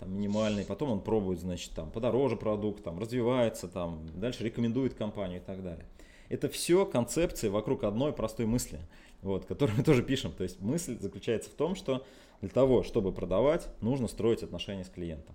там, 0.00 0.14
минимальный, 0.14 0.64
потом 0.64 0.90
он 0.90 1.00
пробует, 1.00 1.40
значит, 1.40 1.72
там, 1.72 1.90
подороже 1.90 2.36
продукт, 2.36 2.82
там, 2.82 2.98
развивается, 2.98 3.68
там, 3.68 4.06
дальше 4.14 4.42
рекомендует 4.42 4.94
компанию 4.94 5.40
и 5.40 5.44
так 5.44 5.62
далее. 5.62 5.84
Это 6.30 6.48
все 6.48 6.86
концепции 6.86 7.48
вокруг 7.48 7.84
одной 7.84 8.12
простой 8.12 8.46
мысли, 8.46 8.80
вот, 9.20 9.44
которую 9.44 9.76
мы 9.78 9.84
тоже 9.84 10.02
пишем. 10.02 10.32
То 10.32 10.42
есть 10.42 10.60
мысль 10.60 10.98
заключается 10.98 11.50
в 11.50 11.54
том, 11.54 11.74
что 11.74 12.04
для 12.40 12.48
того, 12.48 12.82
чтобы 12.82 13.12
продавать, 13.12 13.68
нужно 13.82 14.08
строить 14.08 14.42
отношения 14.42 14.84
с 14.84 14.88
клиентом. 14.88 15.34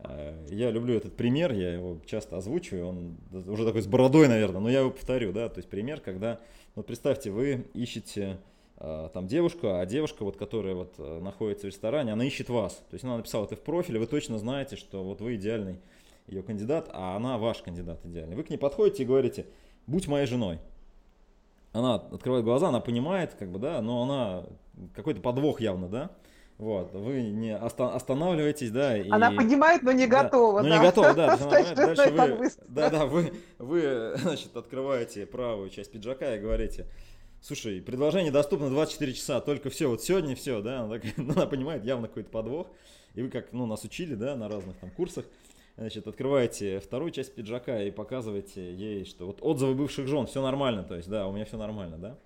Э, 0.00 0.46
я 0.50 0.70
люблю 0.70 0.94
этот 0.94 1.16
пример, 1.16 1.52
я 1.52 1.72
его 1.72 1.98
часто 2.04 2.36
озвучиваю, 2.36 2.86
он 2.86 3.16
уже 3.46 3.64
такой 3.64 3.82
с 3.82 3.86
бородой, 3.86 4.28
наверное, 4.28 4.60
но 4.60 4.70
я 4.70 4.80
его 4.80 4.90
повторю, 4.90 5.32
да, 5.32 5.48
то 5.48 5.58
есть 5.58 5.70
пример, 5.70 6.00
когда, 6.00 6.40
вот 6.74 6.86
представьте, 6.86 7.30
вы 7.30 7.66
ищете 7.72 8.38
там 9.12 9.28
девушка, 9.28 9.80
а 9.80 9.86
девушка, 9.86 10.24
вот, 10.24 10.36
которая 10.36 10.74
вот 10.74 10.94
э, 10.98 11.20
находится 11.20 11.66
в 11.66 11.70
ресторане, 11.70 12.12
она 12.12 12.24
ищет 12.24 12.48
вас. 12.48 12.74
То 12.90 12.94
есть 12.94 13.04
она 13.04 13.16
написала 13.16 13.44
это 13.44 13.54
в 13.54 13.60
профиле, 13.60 14.00
вы 14.00 14.06
точно 14.06 14.38
знаете, 14.38 14.74
что 14.76 15.04
вот 15.04 15.20
вы 15.20 15.36
идеальный 15.36 15.80
ее 16.26 16.42
кандидат, 16.42 16.90
а 16.92 17.16
она 17.16 17.38
ваш 17.38 17.62
кандидат 17.62 18.04
идеальный. 18.04 18.34
Вы 18.34 18.42
к 18.42 18.50
ней 18.50 18.56
подходите 18.56 19.04
и 19.04 19.06
говорите, 19.06 19.46
будь 19.86 20.08
моей 20.08 20.26
женой. 20.26 20.58
Она 21.72 21.94
открывает 21.94 22.44
глаза, 22.44 22.68
она 22.68 22.80
понимает, 22.80 23.34
как 23.38 23.50
бы, 23.50 23.58
да, 23.58 23.80
но 23.80 24.02
она 24.02 24.44
какой-то 24.94 25.20
подвох 25.20 25.60
явно, 25.60 25.88
да. 25.88 26.10
Вот, 26.58 26.92
вы 26.92 27.22
не 27.22 27.56
останавливаетесь, 27.56 28.70
да. 28.70 28.96
И, 28.96 29.08
она 29.10 29.30
понимает, 29.32 29.82
но 29.82 29.90
не 29.90 30.06
да, 30.06 30.24
готова. 30.24 30.62
Но 30.62 30.68
да. 30.68 30.76
не 30.76 30.82
готова, 30.84 31.14
да. 31.14 31.32
Она, 31.40 31.50
дальше 31.74 32.10
вы, 32.10 32.50
да, 32.68 32.90
да, 32.90 33.06
вы, 33.06 33.32
вы, 33.58 34.12
значит, 34.22 34.56
открываете 34.56 35.26
правую 35.26 35.70
часть 35.70 35.90
пиджака 35.90 36.36
и 36.36 36.38
говорите, 36.38 36.86
слушай, 37.42 37.82
предложение 37.82 38.32
доступно 38.32 38.70
24 38.70 39.12
часа, 39.12 39.40
только 39.40 39.68
все, 39.68 39.88
вот 39.88 40.02
сегодня 40.02 40.34
все, 40.34 40.62
да, 40.62 40.80
она, 40.80 40.98
так, 40.98 41.04
ну, 41.16 41.32
она 41.32 41.46
понимает 41.46 41.84
явно 41.84 42.08
какой-то 42.08 42.30
подвох, 42.30 42.68
и 43.14 43.22
вы 43.22 43.28
как, 43.28 43.52
ну, 43.52 43.66
нас 43.66 43.84
учили, 43.84 44.14
да, 44.14 44.36
на 44.36 44.48
разных 44.48 44.76
там 44.78 44.90
курсах, 44.90 45.26
значит, 45.76 46.06
открываете 46.06 46.80
вторую 46.80 47.10
часть 47.10 47.34
пиджака 47.34 47.82
и 47.82 47.90
показываете 47.90 48.72
ей, 48.74 49.04
что 49.04 49.26
вот 49.26 49.38
отзывы 49.42 49.74
бывших 49.74 50.06
жен, 50.06 50.26
все 50.26 50.40
нормально, 50.40 50.84
то 50.84 50.94
есть, 50.94 51.08
да, 51.08 51.26
у 51.26 51.32
меня 51.32 51.44
все 51.44 51.58
нормально, 51.58 51.98
да. 51.98 52.18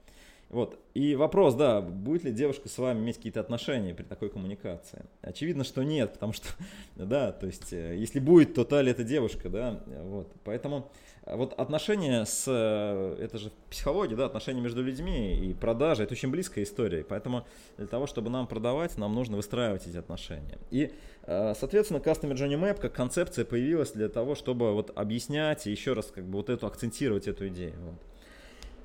Вот. 0.49 0.79
И 0.95 1.17
вопрос, 1.17 1.55
да, 1.55 1.81
будет 1.81 2.23
ли 2.23 2.31
девушка 2.31 2.69
с 2.69 2.79
вами 2.79 3.01
иметь 3.01 3.17
какие-то 3.17 3.41
отношения 3.41 3.95
при 3.95 4.05
такой 4.05 4.31
коммуникации? 4.31 5.05
Очевидно, 5.21 5.65
что 5.65 5.83
нет, 5.83 6.13
потому 6.13 6.33
что, 6.33 6.49
да, 6.97 7.33
то 7.33 7.47
есть, 7.47 7.73
э, 7.73 7.97
если 7.97 8.21
будет, 8.21 8.55
то 8.55 8.65
та 8.65 8.81
ли 8.81 8.93
это 8.93 9.03
девушка, 9.03 9.49
да, 9.49 9.83
вот. 9.87 10.33
Поэтому 10.45 10.89
вот 11.27 11.53
отношения 11.55 12.25
с, 12.25 12.45
э, 12.47 13.17
это 13.21 13.39
же 13.39 13.51
психология, 13.69 14.15
да, 14.15 14.27
отношения 14.27 14.61
между 14.61 14.83
людьми 14.83 15.35
и 15.35 15.55
продажи, 15.55 16.05
это 16.05 16.15
очень 16.15 16.31
близкая 16.31 16.65
история, 16.65 17.03
поэтому 17.03 17.45
для 17.77 17.89
того, 17.89 18.07
чтобы 18.07 18.31
нам 18.31 18.47
продавать, 18.47 18.97
нам 18.97 19.13
нужно 19.15 19.37
выстраивать 19.37 19.87
эти 19.89 19.97
отношения. 19.97 20.59
И, 20.71 20.93
э, 21.25 21.55
соответственно, 21.59 21.99
Customer 21.99 22.35
Journey 22.35 22.61
Map 22.61 22.81
как 22.81 22.93
концепция 22.93 23.45
появилась 23.45 23.91
для 23.91 24.09
того, 24.09 24.37
чтобы 24.37 24.73
вот 24.73 24.93
объяснять 24.95 25.67
и 25.67 25.71
еще 25.73 25.95
раз 25.95 26.07
как 26.07 26.25
бы 26.25 26.39
вот 26.39 26.49
эту, 26.49 26.67
акцентировать 26.67 27.27
эту 27.27 27.49
идею. 27.49 27.75
Вот. 27.81 27.95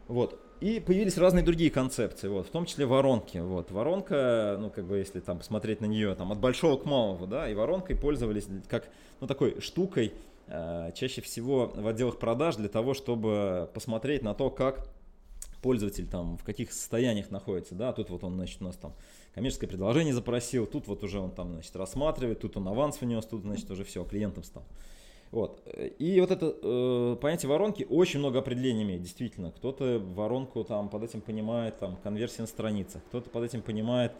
Вот. 0.08 0.40
И 0.60 0.80
появились 0.80 1.18
разные 1.18 1.44
другие 1.44 1.72
концепции, 1.72 2.28
вот, 2.28 2.48
в 2.48 2.50
том 2.50 2.66
числе 2.66 2.86
воронки. 2.86 3.38
Вот. 3.38 3.72
Воронка, 3.72 4.58
ну, 4.60 4.70
как 4.70 4.86
бы, 4.86 4.98
если 4.98 5.20
там 5.20 5.38
посмотреть 5.38 5.80
на 5.80 5.86
нее, 5.86 6.14
там, 6.16 6.32
от 6.32 6.40
большого 6.40 6.78
к 6.78 6.86
малому, 6.86 7.28
да, 7.28 7.50
и 7.50 7.54
воронкой 7.54 7.96
пользовались 7.96 8.48
как, 8.68 8.90
ну, 9.22 9.28
такой 9.28 9.62
штукой, 9.62 10.14
чаще 10.96 11.22
всего 11.22 11.72
в 11.74 11.88
отделах 11.88 12.20
продаж 12.20 12.56
для 12.56 12.70
того, 12.70 12.94
чтобы 12.94 13.70
посмотреть 13.74 14.22
на 14.22 14.34
то, 14.34 14.50
как 14.50 14.88
пользователь 15.62 16.08
там 16.08 16.38
в 16.38 16.44
каких 16.44 16.74
состояниях 16.74 17.30
находится, 17.30 17.76
да, 17.76 17.94
тут 17.94 18.10
вот 18.10 18.24
он, 18.24 18.34
значит, 18.34 18.62
у 18.62 18.66
нас 18.66 18.76
там 18.76 18.94
коммерческое 19.34 19.70
предложение 19.70 20.14
запросил, 20.14 20.66
тут 20.66 20.88
вот 20.88 21.04
уже 21.04 21.20
он 21.20 21.32
там, 21.32 21.54
значит, 21.54 21.76
рассматривает, 21.76 22.40
тут 22.40 22.58
он 22.58 22.68
аванс 22.68 23.00
внес, 23.00 23.26
тут, 23.26 23.44
значит, 23.44 23.70
уже 23.70 23.84
все, 23.84 24.04
клиентом 24.04 24.44
стал. 24.44 24.64
Вот. 25.32 25.66
И 25.98 26.20
вот 26.20 26.30
это 26.30 26.54
э, 26.62 27.18
понятие 27.22 27.50
воронки 27.50 27.88
очень 27.90 28.20
много 28.20 28.40
определений 28.40 28.84
имеет, 28.84 29.02
действительно. 29.02 29.52
Кто-то 29.52 30.00
воронку 30.00 30.66
там 30.66 30.90
под 30.90 31.04
этим 31.04 31.22
понимает, 31.22 31.80
там, 31.80 31.96
конверсия 32.04 32.42
на 32.42 32.48
страницах, 32.48 33.02
кто-то 33.06 33.30
под 33.30 33.46
этим 33.46 33.62
понимает 33.62 34.12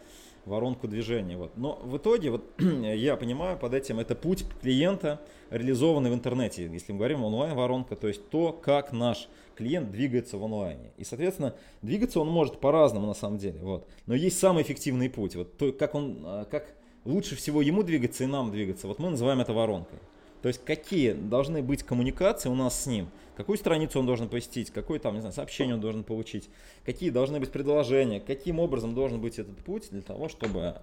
воронку 0.44 0.88
движения. 0.88 1.36
Вот. 1.36 1.56
Но 1.56 1.80
в 1.82 1.96
итоге, 1.96 2.30
вот 2.30 2.44
я 2.58 3.16
понимаю 3.16 3.58
под 3.58 3.74
этим, 3.74 4.00
это 4.00 4.14
путь 4.14 4.44
клиента, 4.60 5.20
реализованный 5.50 6.10
в 6.10 6.14
интернете. 6.14 6.68
Если 6.72 6.92
мы 6.92 6.98
говорим 6.98 7.24
онлайн-воронка, 7.24 7.96
то 7.96 8.08
есть 8.08 8.28
то, 8.30 8.52
как 8.52 8.92
наш 8.92 9.28
клиент 9.56 9.90
двигается 9.90 10.38
в 10.38 10.44
онлайне. 10.44 10.92
И, 10.96 11.04
соответственно, 11.04 11.54
двигаться 11.82 12.20
он 12.20 12.28
может 12.28 12.58
по-разному 12.58 13.06
на 13.06 13.14
самом 13.14 13.38
деле. 13.38 13.60
Вот. 13.60 13.86
Но 14.06 14.14
есть 14.14 14.38
самый 14.38 14.62
эффективный 14.62 15.10
путь. 15.10 15.36
Вот 15.36 15.56
то, 15.56 15.72
как, 15.72 15.94
он, 15.94 16.22
э, 16.24 16.44
как 16.50 16.74
лучше 17.04 17.36
всего 17.36 17.62
ему 17.62 17.82
двигаться 17.82 18.24
и 18.24 18.26
нам 18.26 18.50
двигаться, 18.50 18.88
вот 18.88 18.98
мы 18.98 19.10
называем 19.10 19.40
это 19.40 19.52
воронкой. 19.52 19.98
То 20.42 20.48
есть 20.48 20.64
какие 20.64 21.12
должны 21.12 21.62
быть 21.62 21.84
коммуникации 21.84 22.48
у 22.48 22.54
нас 22.54 22.82
с 22.82 22.86
ним, 22.86 23.08
какую 23.36 23.56
страницу 23.56 24.00
он 24.00 24.06
должен 24.06 24.28
посетить, 24.28 24.70
какое 24.70 24.98
там, 24.98 25.14
не 25.14 25.20
знаю, 25.20 25.32
сообщение 25.32 25.76
он 25.76 25.80
должен 25.80 26.02
получить, 26.02 26.50
какие 26.84 27.10
должны 27.10 27.38
быть 27.38 27.52
предложения, 27.52 28.20
каким 28.20 28.58
образом 28.58 28.94
должен 28.94 29.20
быть 29.20 29.38
этот 29.38 29.56
путь 29.58 29.88
для 29.90 30.02
того, 30.02 30.28
чтобы 30.28 30.80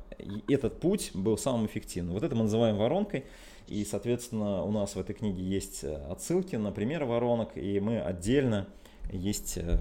этот 0.47 0.79
путь 0.79 1.11
был 1.13 1.37
самым 1.37 1.65
эффективным. 1.65 2.13
Вот 2.13 2.23
это 2.23 2.35
мы 2.35 2.43
называем 2.43 2.77
воронкой. 2.77 3.25
И, 3.67 3.85
соответственно, 3.85 4.63
у 4.63 4.71
нас 4.71 4.95
в 4.95 4.99
этой 4.99 5.13
книге 5.13 5.43
есть 5.43 5.83
э, 5.83 5.93
отсылки 6.09 6.55
на 6.55 6.71
примеры 6.71 7.05
воронок, 7.05 7.55
и 7.55 7.79
мы 7.79 7.99
отдельно 7.99 8.65
есть 9.11 9.57
э, 9.57 9.77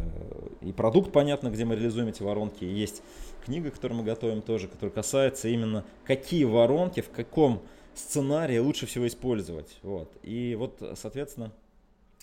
и 0.61 0.73
продукт, 0.73 1.11
понятно, 1.11 1.49
где 1.49 1.65
мы 1.65 1.75
реализуем 1.75 2.09
эти 2.09 2.23
воронки, 2.23 2.65
и 2.65 2.69
есть 2.71 3.03
книга, 3.47 3.71
которую 3.71 4.01
мы 4.01 4.05
готовим 4.05 4.43
тоже, 4.43 4.69
которая 4.69 4.93
касается 4.93 5.49
именно 5.49 5.87
какие 6.05 6.45
воронки, 6.45 7.01
в 7.01 7.09
каком 7.09 7.63
сценарии 7.99 8.59
лучше 8.59 8.87
всего 8.87 9.07
использовать. 9.07 9.79
Вот. 9.83 10.13
И 10.23 10.55
вот, 10.59 10.83
соответственно, 10.97 11.53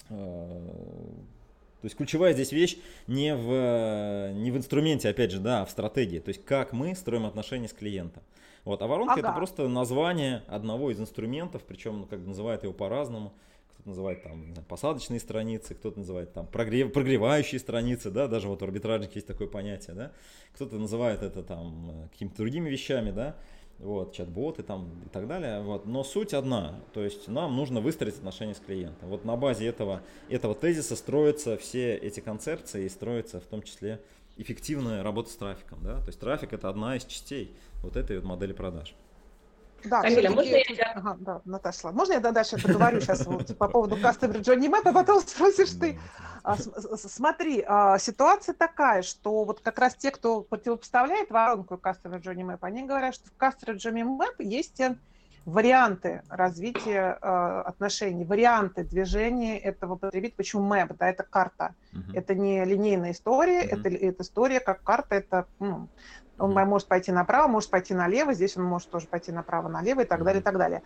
э, 0.10 0.70
то 1.86 1.88
есть 1.88 1.98
ключевая 1.98 2.34
здесь 2.34 2.52
вещь 2.52 2.78
не 3.06 3.36
в, 3.36 4.34
не 4.34 4.50
в 4.52 4.58
инструменте, 4.58 5.10
опять 5.10 5.32
же, 5.32 5.40
да, 5.40 5.62
а 5.62 5.66
в 5.66 5.70
стратегии. 5.70 6.20
То 6.20 6.30
есть 6.30 6.44
как 6.44 6.74
мы 6.74 6.96
строим 6.96 7.26
отношения 7.26 7.68
с 7.68 7.74
клиентом. 7.74 8.24
Вот. 8.64 8.82
А 8.82 8.88
воронка 8.88 9.14
ага. 9.14 9.22
это 9.22 9.32
просто 9.34 9.68
название 9.68 10.42
одного 10.48 10.90
из 10.90 11.00
инструментов, 11.00 11.62
причем 11.64 12.00
ну, 12.00 12.06
как 12.08 12.22
бы 12.22 12.30
называют 12.30 12.64
его 12.64 12.74
по-разному. 12.74 13.34
Кто-то 13.74 13.90
называет 13.90 14.24
там 14.24 14.54
знаю, 14.54 14.66
посадочные 14.68 15.20
страницы, 15.20 15.76
кто-то 15.76 16.00
называет 16.00 16.34
там 16.34 16.48
прогрев, 16.48 16.92
прогревающие 16.92 17.60
страницы, 17.60 18.10
да, 18.10 18.28
даже 18.28 18.48
вот 18.48 18.64
у 18.64 18.66
арбитражников 18.66 19.16
есть 19.16 19.28
такое 19.28 19.48
понятие, 19.48 19.96
да. 19.96 20.12
Кто-то 20.56 20.78
называет 20.78 21.22
это 21.22 21.44
там 21.44 21.92
э, 21.92 22.08
какими-то 22.10 22.38
другими 22.38 22.68
вещами, 22.68 23.12
да 23.12 23.36
вот, 23.80 24.14
чат-боты 24.14 24.64
там 24.64 24.90
и 25.06 25.10
так 25.10 25.28
далее. 25.28 25.62
Вот. 25.62 25.86
Но 25.86 26.04
суть 26.04 26.34
одна, 26.34 26.80
то 26.94 27.04
есть 27.04 27.28
нам 27.28 27.56
нужно 27.56 27.82
выстроить 27.82 28.16
отношения 28.16 28.56
с 28.56 28.60
клиентом. 28.60 29.10
Вот 29.10 29.26
на 29.26 29.36
базе 29.36 29.68
этого, 29.68 30.02
этого 30.30 30.56
тезиса 30.56 30.96
строятся 30.96 31.58
все 31.58 31.96
эти 31.96 32.20
концепции 32.20 32.86
и 32.86 32.90
строится 32.90 33.40
в 33.40 33.46
том 33.46 33.62
числе 33.62 34.02
эффективная 34.38 35.04
работа 35.04 35.30
с 35.30 35.36
трафиком. 35.36 35.80
Да? 35.82 36.00
То 36.00 36.08
есть 36.08 36.20
трафик 36.20 36.54
это 36.54 36.70
одна 36.70 36.96
из 36.96 37.06
частей 37.06 37.52
вот 37.82 37.96
этой 37.96 38.18
вот 38.18 38.26
модели 38.26 38.54
продаж. 38.54 38.96
Да, 39.86 40.02
Камиля, 40.02 40.32
можно 40.32 40.56
я... 40.56 40.92
Ага, 40.96 41.18
да, 41.20 41.42
Наташа, 41.46 41.92
можно 41.92 42.14
я 42.14 42.20
дальше 42.20 42.58
договорю 42.58 43.02
сейчас 43.02 43.26
вот, 43.26 43.58
по 43.58 43.68
поводу 43.68 43.96
Customer 43.96 44.42
Journey 44.42 44.70
Map, 44.70 44.82
а 44.86 44.94
потом 44.94 45.22
спросишь 45.22 45.72
ты. 45.72 46.00
А, 46.44 46.58
смотри, 46.58 47.64
а, 47.68 47.98
ситуация 47.98 48.54
такая, 48.54 49.02
что 49.02 49.44
вот 49.44 49.62
как 49.62 49.80
раз 49.80 49.96
те, 49.96 50.12
кто 50.12 50.42
противопоставляет 50.42 51.30
воронку 51.32 51.76
Customer 51.76 52.22
Journey 52.22 52.46
Map, 52.46 52.60
они 52.62 52.84
говорят, 52.84 53.16
что 53.16 53.30
в 53.30 53.42
Customer 53.42 53.76
Journey 53.76 54.04
Map 54.04 54.36
есть 54.40 54.82
варианты 55.46 56.24
развития 56.28 57.20
э, 57.22 57.62
отношений, 57.66 58.26
варианты 58.26 58.84
движения 58.84 59.60
этого 59.60 59.96
потребителя. 59.96 60.38
Почему 60.38 60.74
map? 60.74 60.96
Да, 60.98 61.08
это 61.08 61.24
карта. 61.24 61.76
Uh-huh. 61.94 62.16
Это 62.16 62.34
не 62.34 62.66
линейная 62.66 63.12
история, 63.12 63.62
uh-huh. 63.62 63.80
это, 63.80 63.90
это 63.90 64.24
история 64.24 64.60
как 64.60 64.82
карта, 64.82 65.16
это 65.16 65.46
ну, 65.60 65.88
он 66.38 66.52
mm-hmm. 66.52 66.66
может 66.66 66.88
пойти 66.88 67.12
направо, 67.12 67.48
может 67.48 67.70
пойти 67.70 67.94
налево, 67.94 68.34
здесь 68.34 68.58
он 68.58 68.64
может 68.64 68.90
тоже 68.90 69.08
пойти 69.08 69.32
направо, 69.32 69.68
налево 69.68 70.02
и 70.02 70.06
так 70.06 70.22
mm-hmm. 70.22 70.24
далее, 70.24 70.42
и 70.42 70.44
так 70.44 70.58
далее. 70.58 70.82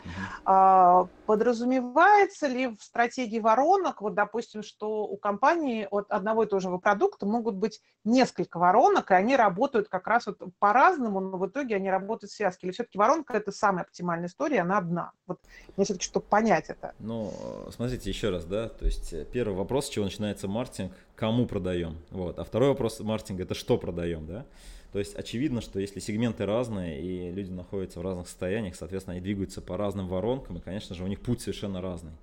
Mm-hmm. 0.45 1.09
Подразумевается 1.25 2.47
ли 2.47 2.67
в 2.67 2.81
стратегии 2.81 3.39
воронок, 3.39 4.01
вот, 4.01 4.13
допустим, 4.13 4.63
что 4.63 5.03
у 5.03 5.17
компании 5.17 5.87
от 5.89 6.09
одного 6.11 6.43
и 6.43 6.47
того 6.47 6.59
же 6.59 6.77
продукта 6.77 7.25
могут 7.25 7.55
быть 7.55 7.81
несколько 8.03 8.59
воронок, 8.59 9.11
и 9.11 9.13
они 9.13 9.35
работают 9.35 9.89
как 9.89 10.07
раз 10.07 10.27
вот 10.27 10.39
по-разному, 10.59 11.19
но 11.19 11.37
в 11.37 11.47
итоге 11.47 11.75
они 11.75 11.89
работают 11.89 12.31
в 12.31 12.35
связке? 12.35 12.67
Или 12.67 12.73
все-таки 12.73 12.97
воронка– 12.97 13.33
это 13.37 13.51
самая 13.51 13.83
оптимальная 13.85 14.27
история, 14.27 14.61
она 14.61 14.77
одна? 14.77 15.11
Вот 15.27 15.39
мне 15.75 15.85
все-таки, 15.85 16.05
чтобы 16.05 16.25
понять 16.25 16.69
это. 16.69 16.93
Ну, 16.99 17.31
смотрите, 17.71 18.09
еще 18.09 18.29
раз, 18.29 18.45
да, 18.45 18.69
то 18.69 18.85
есть 18.85 19.13
э, 19.13 19.25
первый 19.25 19.55
вопрос, 19.55 19.87
с 19.87 19.89
чего 19.89 20.05
начинается 20.05 20.47
маркетинг, 20.47 20.93
кому 21.19 21.45
продаем, 21.45 21.97
вот, 22.11 22.39
а 22.39 22.45
второй 22.45 22.69
вопрос 22.69 23.01
маркетинга– 23.01 23.43
это 23.43 23.53
что 23.53 23.77
продаем, 23.77 24.25
да? 24.25 24.45
То 24.93 24.99
есть 24.99 25.15
очевидно, 25.15 25.59
что 25.59 25.79
если 25.79 25.99
сегменты 25.99 26.45
разные 26.45 27.01
и 27.01 27.29
люди 27.31 27.51
находятся 27.51 27.99
в 27.99 28.03
разных 28.03 28.27
состояниях, 28.27 28.75
соответственно, 28.75 29.15
они 29.15 29.21
двигаются 29.21 29.61
по 29.61 29.75
разным 29.75 30.07
воронкам, 30.07 30.57
и, 30.57 30.61
конечно 30.61 30.95
же, 30.95 31.03
у 31.03 31.07
них 31.07 31.19
путь 31.19 31.41
совершенно 31.41 31.81
разный. 31.81 32.13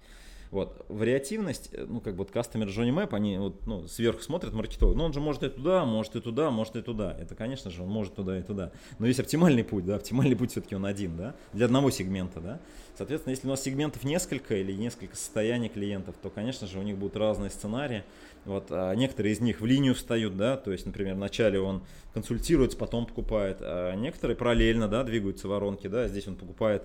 Вот. 0.50 0.84
Вариативность, 0.88 1.70
э, 1.72 1.84
ну, 1.88 2.00
как 2.00 2.14
бы 2.14 2.24
вот 2.24 2.30
Customer 2.30 2.66
Journey 2.66 2.94
Map, 2.94 3.14
они 3.14 3.38
вот, 3.38 3.66
ну, 3.66 3.86
сверху 3.88 4.22
смотрят 4.22 4.52
маркетолог, 4.52 4.96
ну, 4.96 5.04
он 5.04 5.12
же 5.12 5.20
может 5.20 5.42
и 5.42 5.48
туда, 5.48 5.84
может 5.84 6.16
и 6.16 6.20
туда, 6.20 6.50
может 6.50 6.76
и 6.76 6.82
туда. 6.82 7.16
Это, 7.18 7.34
конечно 7.34 7.70
же, 7.70 7.82
он 7.82 7.88
может 7.88 8.14
туда 8.14 8.38
и 8.38 8.42
туда. 8.42 8.72
Но 8.98 9.06
есть 9.06 9.20
оптимальный 9.20 9.64
путь, 9.64 9.84
да, 9.84 9.96
оптимальный 9.96 10.36
путь 10.36 10.52
все-таки 10.52 10.74
он 10.74 10.86
один, 10.86 11.16
да, 11.16 11.34
для 11.52 11.66
одного 11.66 11.90
сегмента, 11.90 12.40
да. 12.40 12.60
Соответственно, 12.96 13.32
если 13.32 13.46
у 13.46 13.50
нас 13.50 13.62
сегментов 13.62 14.04
несколько 14.04 14.56
или 14.56 14.72
несколько 14.72 15.16
состояний 15.16 15.68
клиентов, 15.68 16.14
то, 16.22 16.30
конечно 16.30 16.66
же, 16.66 16.78
у 16.78 16.82
них 16.82 16.96
будут 16.96 17.16
разные 17.16 17.50
сценарии. 17.50 18.04
Вот, 18.46 18.68
а 18.70 18.94
некоторые 18.94 19.34
из 19.34 19.40
них 19.40 19.60
в 19.60 19.66
линию 19.66 19.94
встают, 19.94 20.36
да, 20.36 20.56
то 20.56 20.70
есть, 20.70 20.86
например, 20.86 21.14
вначале 21.14 21.58
он 21.58 21.82
консультируется, 22.14 22.78
потом 22.78 23.04
покупает, 23.04 23.58
а 23.60 23.94
некоторые 23.94 24.36
параллельно, 24.36 24.86
да, 24.86 25.02
двигаются 25.02 25.48
воронки, 25.48 25.88
да, 25.88 26.06
здесь 26.06 26.28
он 26.28 26.36
покупает 26.36 26.84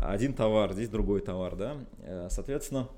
один 0.00 0.34
товар, 0.34 0.72
здесь 0.72 0.88
другой 0.88 1.20
товар, 1.20 1.56
да, 1.56 1.76
э, 2.02 2.28
соответственно, 2.30 2.88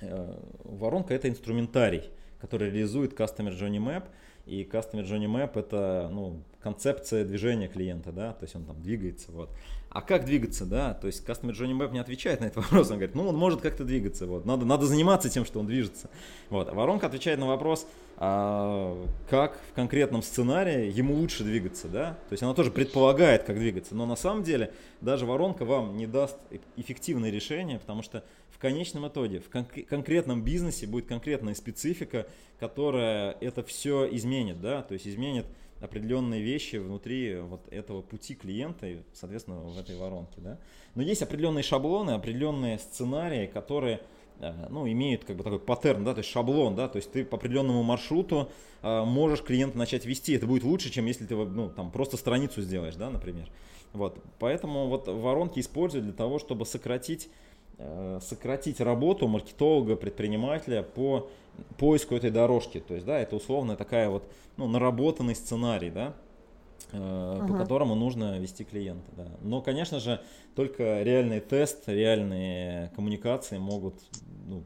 э, 0.00 0.38
воронка 0.64 1.14
это 1.14 1.28
инструментарий, 1.28 2.10
который 2.40 2.70
реализует 2.70 3.18
Customer 3.18 3.56
Journey 3.56 3.78
Map, 3.78 4.04
и 4.46 4.62
Customer 4.62 5.02
Journey 5.02 5.26
Map 5.26 5.58
это 5.58 6.08
ну, 6.12 6.42
концепция 6.60 7.24
движения 7.24 7.68
клиента, 7.68 8.12
да, 8.12 8.32
то 8.32 8.44
есть 8.44 8.54
он 8.54 8.64
там 8.64 8.80
двигается, 8.82 9.32
вот. 9.32 9.50
А 9.96 10.02
как 10.02 10.26
двигаться, 10.26 10.66
да, 10.66 10.92
то 10.92 11.06
есть 11.06 11.26
Customer 11.26 11.52
Journey 11.52 11.72
Map 11.72 11.90
не 11.90 12.00
отвечает 12.00 12.40
на 12.40 12.44
этот 12.44 12.56
вопрос, 12.56 12.90
он 12.90 12.96
говорит, 12.96 13.14
ну 13.14 13.28
он 13.28 13.34
может 13.34 13.62
как-то 13.62 13.82
двигаться, 13.82 14.26
вот, 14.26 14.44
надо, 14.44 14.66
надо 14.66 14.84
заниматься 14.84 15.30
тем, 15.30 15.46
что 15.46 15.58
он 15.58 15.66
движется, 15.66 16.10
вот. 16.50 16.68
А 16.68 16.74
воронка 16.74 17.06
отвечает 17.06 17.38
на 17.38 17.46
вопрос, 17.46 17.86
а, 18.18 18.94
как 19.30 19.58
в 19.70 19.74
конкретном 19.74 20.20
сценарии 20.20 20.92
ему 20.92 21.14
лучше 21.14 21.44
двигаться, 21.44 21.88
да, 21.88 22.18
то 22.28 22.32
есть 22.32 22.42
она 22.42 22.52
тоже 22.52 22.70
предполагает, 22.70 23.44
как 23.44 23.58
двигаться, 23.58 23.94
но 23.94 24.04
на 24.04 24.16
самом 24.16 24.42
деле 24.42 24.70
даже 25.00 25.24
воронка 25.24 25.64
вам 25.64 25.96
не 25.96 26.06
даст 26.06 26.36
эффективное 26.76 27.30
решение, 27.30 27.78
потому 27.78 28.02
что 28.02 28.22
в 28.50 28.58
конечном 28.58 29.08
итоге 29.08 29.40
в 29.40 29.48
кон- 29.48 29.64
конкретном 29.88 30.42
бизнесе 30.42 30.86
будет 30.86 31.06
конкретная 31.06 31.54
специфика, 31.54 32.26
которая 32.60 33.34
это 33.40 33.62
все 33.62 34.06
изменит 34.14 34.60
да, 34.60 34.82
то 34.82 34.92
есть 34.92 35.08
изменит 35.08 35.46
определенные 35.80 36.42
вещи 36.42 36.76
внутри 36.76 37.36
вот 37.36 37.66
этого 37.70 38.02
пути 38.02 38.34
клиента, 38.34 38.86
соответственно, 39.12 39.60
в 39.60 39.78
этой 39.78 39.96
воронке, 39.96 40.40
да. 40.40 40.58
Но 40.94 41.02
есть 41.02 41.22
определенные 41.22 41.62
шаблоны, 41.62 42.12
определенные 42.12 42.78
сценарии, 42.78 43.46
которые 43.46 44.00
Э, 44.38 44.66
ну, 44.68 44.86
имеют 44.86 45.24
как 45.24 45.36
бы 45.36 45.44
такой 45.44 45.58
паттерн, 45.58 46.04
да, 46.04 46.12
то 46.12 46.18
есть 46.18 46.30
шаблон, 46.30 46.74
да, 46.74 46.88
то 46.88 46.96
есть 46.96 47.10
ты 47.10 47.24
по 47.24 47.36
определенному 47.36 47.82
маршруту 47.82 48.50
э, 48.82 49.04
можешь 49.04 49.42
клиента 49.42 49.78
начать 49.78 50.04
вести, 50.04 50.34
это 50.34 50.46
будет 50.46 50.62
лучше, 50.62 50.90
чем 50.90 51.06
если 51.06 51.24
ты, 51.24 51.34
ну, 51.34 51.70
там, 51.70 51.90
просто 51.90 52.16
страницу 52.16 52.60
сделаешь, 52.60 52.96
да, 52.96 53.08
например. 53.08 53.48
Вот, 53.92 54.18
поэтому 54.38 54.88
вот 54.88 55.08
воронки 55.08 55.58
используют 55.60 56.04
для 56.04 56.14
того, 56.14 56.38
чтобы 56.38 56.66
сократить, 56.66 57.30
э, 57.78 58.18
сократить 58.22 58.80
работу 58.80 59.26
маркетолога, 59.26 59.96
предпринимателя 59.96 60.82
по 60.82 61.30
поиску 61.78 62.14
этой 62.14 62.30
дорожки, 62.30 62.80
то 62.80 62.94
есть, 62.94 63.06
да, 63.06 63.18
это 63.18 63.36
условно 63.36 63.76
такая 63.76 64.08
вот, 64.08 64.24
ну, 64.56 64.66
наработанный 64.68 65.34
сценарий, 65.34 65.90
да, 65.90 66.14
uh 66.92 67.46
по 67.46 67.56
которому 67.56 67.94
нужно 67.94 68.38
вести 68.38 68.64
клиента. 68.64 69.10
Да. 69.16 69.26
Но, 69.42 69.60
конечно 69.60 69.98
же, 69.98 70.20
только 70.54 71.02
реальный 71.02 71.40
тест, 71.40 71.88
реальные 71.88 72.92
коммуникации 72.94 73.58
могут 73.58 73.94
ну, 74.46 74.62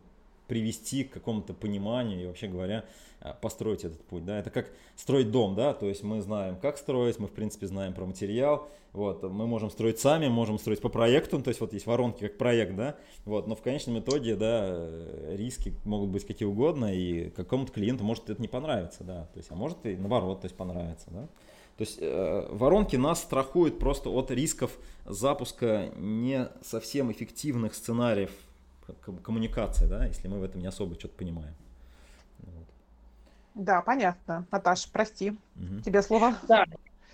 привести 0.50 1.04
к 1.04 1.12
какому-то 1.12 1.54
пониманию 1.54 2.24
и, 2.24 2.26
вообще 2.26 2.48
говоря, 2.48 2.84
а, 3.20 3.34
построить 3.34 3.84
этот 3.84 4.02
путь. 4.04 4.24
Да. 4.24 4.40
Это 4.40 4.50
как 4.50 4.72
строить 4.96 5.30
дом, 5.30 5.54
да, 5.54 5.72
то 5.74 5.86
есть 5.86 6.02
мы 6.02 6.20
знаем, 6.20 6.56
как 6.56 6.76
строить, 6.76 7.20
мы, 7.20 7.28
в 7.28 7.30
принципе, 7.30 7.68
знаем 7.68 7.94
про 7.94 8.04
материал, 8.04 8.68
вот, 8.92 9.22
мы 9.22 9.46
можем 9.46 9.70
строить 9.70 10.00
сами, 10.00 10.26
можем 10.26 10.58
строить 10.58 10.80
по 10.80 10.88
проекту, 10.88 11.40
то 11.40 11.50
есть 11.50 11.60
вот 11.60 11.72
есть 11.72 11.86
воронки 11.86 12.18
как 12.18 12.36
проект, 12.36 12.74
да, 12.74 12.96
вот, 13.24 13.46
но 13.46 13.54
в 13.54 13.62
конечном 13.62 14.00
итоге, 14.00 14.34
да, 14.34 14.90
риски 15.28 15.72
могут 15.84 16.10
быть 16.10 16.26
какие 16.26 16.48
угодно, 16.48 16.92
и 16.92 17.30
какому-то 17.30 17.70
клиенту 17.70 18.02
может 18.02 18.28
это 18.28 18.42
не 18.42 18.48
понравиться, 18.48 19.04
да, 19.04 19.26
то 19.32 19.38
есть, 19.38 19.52
а 19.52 19.54
может 19.54 19.86
и 19.86 19.94
наоборот, 19.94 20.40
то 20.40 20.46
есть 20.46 20.56
понравится, 20.56 21.06
да. 21.10 21.28
То 21.76 21.82
есть 21.82 21.98
э, 22.00 22.48
воронки 22.50 22.96
нас 22.96 23.22
страхуют 23.22 23.78
просто 23.78 24.10
от 24.10 24.30
рисков 24.32 24.76
запуска 25.06 25.90
не 25.96 26.48
совсем 26.62 27.10
эффективных 27.10 27.74
сценариев 27.74 28.32
коммуникации, 29.22 29.86
да, 29.86 30.04
если 30.06 30.28
мы 30.28 30.38
в 30.38 30.44
этом 30.44 30.60
не 30.60 30.66
особо 30.66 30.94
что-то 30.94 31.14
понимаем. 31.16 31.54
Вот. 32.38 32.66
Да, 33.54 33.82
понятно. 33.82 34.46
Наташа, 34.50 34.88
прости, 34.92 35.30
угу. 35.30 35.80
тебе 35.84 36.02
слово. 36.02 36.34
Да, 36.48 36.64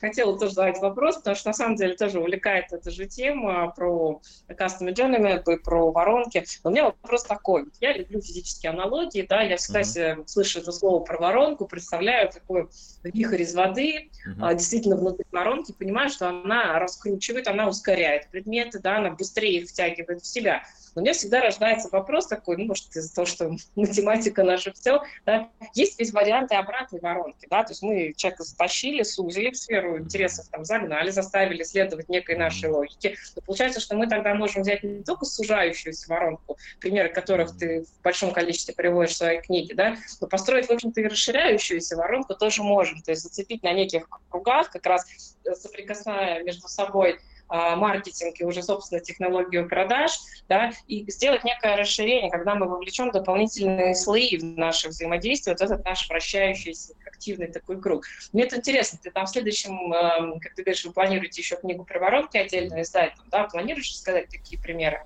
хотела 0.01 0.39
тоже 0.39 0.55
задать 0.55 0.79
вопрос, 0.79 1.17
потому 1.17 1.37
что 1.37 1.49
на 1.49 1.55
самом 1.55 1.77
деле 1.77 1.97
тоже 1.97 2.21
увлекает 2.21 2.73
эта 2.73 2.91
же 2.91 3.07
тема 3.07 3.73
про 3.77 4.21
Custom 4.49 4.93
Journey 4.95 5.43
и 5.55 5.63
про 5.63 5.91
воронки. 5.91 6.45
Но 6.65 6.71
у 6.71 6.73
меня 6.73 6.85
вопрос 6.85 7.25
такой. 7.25 7.67
Я 7.81 7.93
люблю 7.93 8.21
физические 8.21 8.71
аналогии, 8.71 9.27
да, 9.29 9.43
я 9.43 9.57
всегда 9.57 9.81
uh-huh. 9.81 10.27
слышу 10.27 10.61
это 10.61 10.73
слово 10.73 11.03
про 11.03 11.19
воронку, 11.19 11.67
представляю 11.67 12.31
такой 12.31 12.69
вихрь 13.03 13.43
из 13.43 13.55
воды, 13.55 14.11
uh-huh. 14.27 14.55
действительно 14.55 14.97
внутри 14.97 15.25
воронки, 15.33 15.73
понимаю, 15.73 16.11
что 16.11 16.29
она 16.29 16.79
раскручивает, 16.79 17.49
она 17.49 17.69
ускоряет 17.69 18.29
предметы, 18.29 18.79
да, 18.79 18.99
она 18.99 19.11
быстрее 19.11 19.61
их 19.61 19.69
втягивает 19.69 20.23
в 20.23 20.27
себя. 20.27 20.63
Но 20.95 21.03
у 21.03 21.05
меня 21.05 21.13
всегда 21.13 21.43
рождается 21.43 21.89
вопрос 21.93 22.27
такой, 22.27 22.57
ну, 22.57 22.67
может, 22.67 22.95
из-за 22.97 23.15
того, 23.15 23.27
что 23.27 23.55
математика 23.77 24.43
наша 24.43 24.73
все, 24.73 25.03
да, 25.25 25.51
есть 25.75 25.99
ведь 25.99 26.13
варианты 26.13 26.55
обратной 26.55 27.01
воронки, 27.01 27.47
да, 27.51 27.65
то 27.65 27.73
есть 27.73 27.83
мы 27.83 28.15
человека 28.17 28.45
затащили, 28.45 29.03
сузили 29.03 29.51
в 29.51 29.57
сферу 29.57 29.86
интересов, 29.99 30.49
там, 30.49 30.65
загнали, 30.65 31.11
заставили 31.11 31.63
следовать 31.63 32.09
некой 32.09 32.37
нашей 32.37 32.71
логике. 32.71 33.17
Но 33.35 33.43
получается, 33.43 33.81
что 33.81 33.97
мы 33.97 34.07
тогда 34.07 34.35
можем 34.35 34.63
взять 34.63 34.83
не 34.83 35.03
только 35.03 35.25
сужающуюся 35.25 36.09
воронку, 36.09 36.59
примеры 36.81 37.09
которых 37.09 37.57
ты 37.57 37.83
в 37.83 38.03
большом 38.03 38.33
количестве 38.33 38.75
приводишь 38.75 39.15
в 39.15 39.19
своей 39.19 39.41
книге, 39.41 39.75
да, 39.75 39.97
но 40.21 40.27
построить, 40.27 40.67
в 40.67 40.73
общем-то, 40.73 41.01
и 41.01 41.07
расширяющуюся 41.07 41.97
воронку 41.97 42.35
тоже 42.35 42.63
можем, 42.63 43.03
то 43.03 43.13
есть 43.13 43.23
зацепить 43.23 43.63
на 43.63 43.73
неких 43.73 44.09
кругах, 44.29 44.71
как 44.71 44.87
раз 44.87 45.07
соприкасая 45.55 46.43
между 46.43 46.69
собой 46.69 47.19
маркетинг 47.49 48.35
и 48.41 48.45
уже, 48.45 48.63
собственно, 48.63 49.01
технологию 49.01 49.69
продаж, 49.69 50.13
да, 50.49 50.71
и 50.87 51.09
сделать 51.11 51.45
некое 51.45 51.77
расширение, 51.77 52.31
когда 52.31 52.55
мы 52.55 52.69
вовлечем 52.69 53.11
дополнительные 53.11 53.95
слои 53.95 54.37
в 54.39 54.45
наше 54.45 54.89
взаимодействие, 54.89 55.55
вот 55.59 55.65
этот 55.65 55.85
наш 55.85 56.09
вращающийся 56.09 56.95
активный 57.07 57.49
такой 57.49 57.81
круг. 57.81 58.05
Мне 58.33 58.45
это 58.45 58.57
интересно, 58.57 58.99
ты 59.03 59.11
там 59.11 59.27
в 59.27 59.31
следующем, 59.31 59.93
эм, 59.93 60.41
как 60.41 60.55
ты 60.55 60.63
говоришь, 60.63 60.85
вы 60.85 60.93
планируете 60.93 61.41
еще 61.41 61.57
книгу 61.57 61.85
про 61.85 61.99
воронки 61.99 62.37
отдельно 62.37 62.83
издать, 62.83 63.15
да, 63.31 63.45
планируешь 63.45 63.97
сказать 63.97 64.29
такие 64.29 64.61
примеры? 64.61 65.05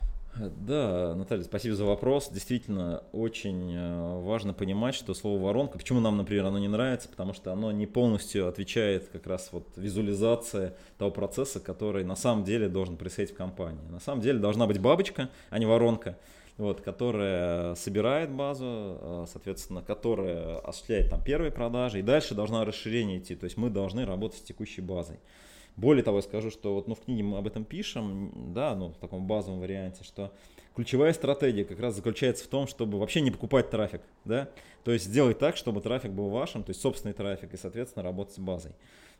Да, 0.48 1.14
Наталья, 1.14 1.44
спасибо 1.44 1.74
за 1.74 1.84
вопрос. 1.84 2.30
Действительно, 2.30 3.02
очень 3.12 3.74
э, 3.74 4.20
важно 4.22 4.54
понимать, 4.54 4.94
что 4.94 5.12
слово 5.12 5.42
воронка, 5.42 5.76
почему 5.76 6.00
нам, 6.00 6.16
например, 6.16 6.46
оно 6.46 6.58
не 6.58 6.68
нравится, 6.68 7.08
потому 7.08 7.34
что 7.34 7.52
оно 7.52 7.72
не 7.72 7.86
полностью 7.86 8.48
отвечает 8.48 9.08
как 9.08 9.26
раз 9.26 9.50
вот 9.52 9.66
визуализации 9.76 10.72
того 10.96 11.10
процесса, 11.10 11.60
который 11.60 12.04
на 12.04 12.16
самом 12.16 12.44
деле 12.44 12.68
должен 12.68 12.96
происходить 12.96 13.34
в 13.34 13.36
компании. 13.36 13.86
На 13.90 14.00
самом 14.00 14.22
деле 14.22 14.38
должна 14.38 14.66
быть 14.66 14.80
бабочка, 14.80 15.28
а 15.50 15.58
не 15.58 15.66
воронка, 15.66 16.16
вот, 16.56 16.80
которая 16.80 17.74
собирает 17.74 18.30
базу, 18.30 18.64
э, 18.66 19.26
соответственно, 19.30 19.82
которая 19.82 20.58
осуществляет 20.60 21.10
там 21.10 21.22
первые 21.22 21.50
продажи, 21.50 21.98
и 21.98 22.02
дальше 22.02 22.34
должна 22.34 22.64
расширение 22.64 23.18
идти, 23.18 23.34
то 23.34 23.44
есть 23.44 23.58
мы 23.58 23.68
должны 23.68 24.06
работать 24.06 24.38
с 24.38 24.42
текущей 24.42 24.80
базой. 24.80 25.18
Более 25.80 26.04
того, 26.04 26.18
я 26.18 26.22
скажу, 26.22 26.50
что 26.50 26.74
вот, 26.74 26.88
ну, 26.88 26.94
в 26.94 27.00
книге 27.00 27.22
мы 27.22 27.38
об 27.38 27.46
этом 27.46 27.64
пишем, 27.64 28.52
да, 28.52 28.74
ну, 28.74 28.90
в 28.90 28.98
таком 28.98 29.26
базовом 29.26 29.60
варианте, 29.60 30.04
что 30.04 30.30
ключевая 30.76 31.14
стратегия 31.14 31.64
как 31.64 31.80
раз 31.80 31.94
заключается 31.94 32.44
в 32.44 32.48
том, 32.48 32.66
чтобы 32.66 32.98
вообще 32.98 33.22
не 33.22 33.30
покупать 33.30 33.70
трафик, 33.70 34.02
да, 34.26 34.50
то 34.84 34.92
есть 34.92 35.06
сделать 35.06 35.38
так, 35.38 35.56
чтобы 35.56 35.80
трафик 35.80 36.10
был 36.10 36.28
вашим, 36.28 36.64
то 36.64 36.70
есть 36.70 36.82
собственный 36.82 37.14
трафик, 37.14 37.54
и, 37.54 37.56
соответственно, 37.56 38.02
работать 38.02 38.34
с 38.34 38.38
базой. 38.38 38.72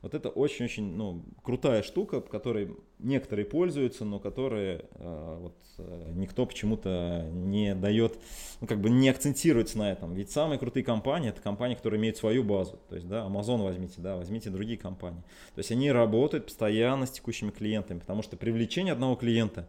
Вот 0.03 0.15
это 0.15 0.31
очень-очень 0.31 0.97
ну, 0.97 1.25
крутая 1.43 1.83
штука, 1.83 2.23
которой 2.23 2.75
некоторые 2.99 3.45
пользуются, 3.45 4.07
но 4.07 4.19
которые 4.19 4.87
э, 4.95 5.37
вот, 5.41 5.57
э, 5.77 6.13
никто 6.15 6.47
почему-то 6.47 7.29
не 7.31 7.75
дает, 7.75 8.19
ну, 8.63 8.67
как 8.67 8.81
бы 8.81 8.89
не 8.89 9.11
акцентируется 9.11 9.77
на 9.77 9.93
этом. 9.93 10.15
Ведь 10.15 10.31
самые 10.31 10.59
крутые 10.59 10.85
компании 10.85 11.29
это 11.29 11.43
компании, 11.43 11.75
которые 11.75 12.01
имеют 12.01 12.17
свою 12.17 12.43
базу. 12.43 12.81
То 12.89 12.95
есть, 12.95 13.09
да, 13.09 13.27
Amazon 13.27 13.63
возьмите, 13.63 14.01
да, 14.01 14.17
возьмите 14.17 14.49
другие 14.49 14.79
компании. 14.79 15.23
То 15.55 15.59
есть 15.59 15.71
они 15.71 15.93
работают 15.93 16.47
постоянно 16.47 17.05
с 17.05 17.11
текущими 17.11 17.51
клиентами, 17.51 17.99
потому 17.99 18.23
что 18.23 18.39
привлечение 18.39 18.93
одного 18.93 19.17
клиента 19.17 19.69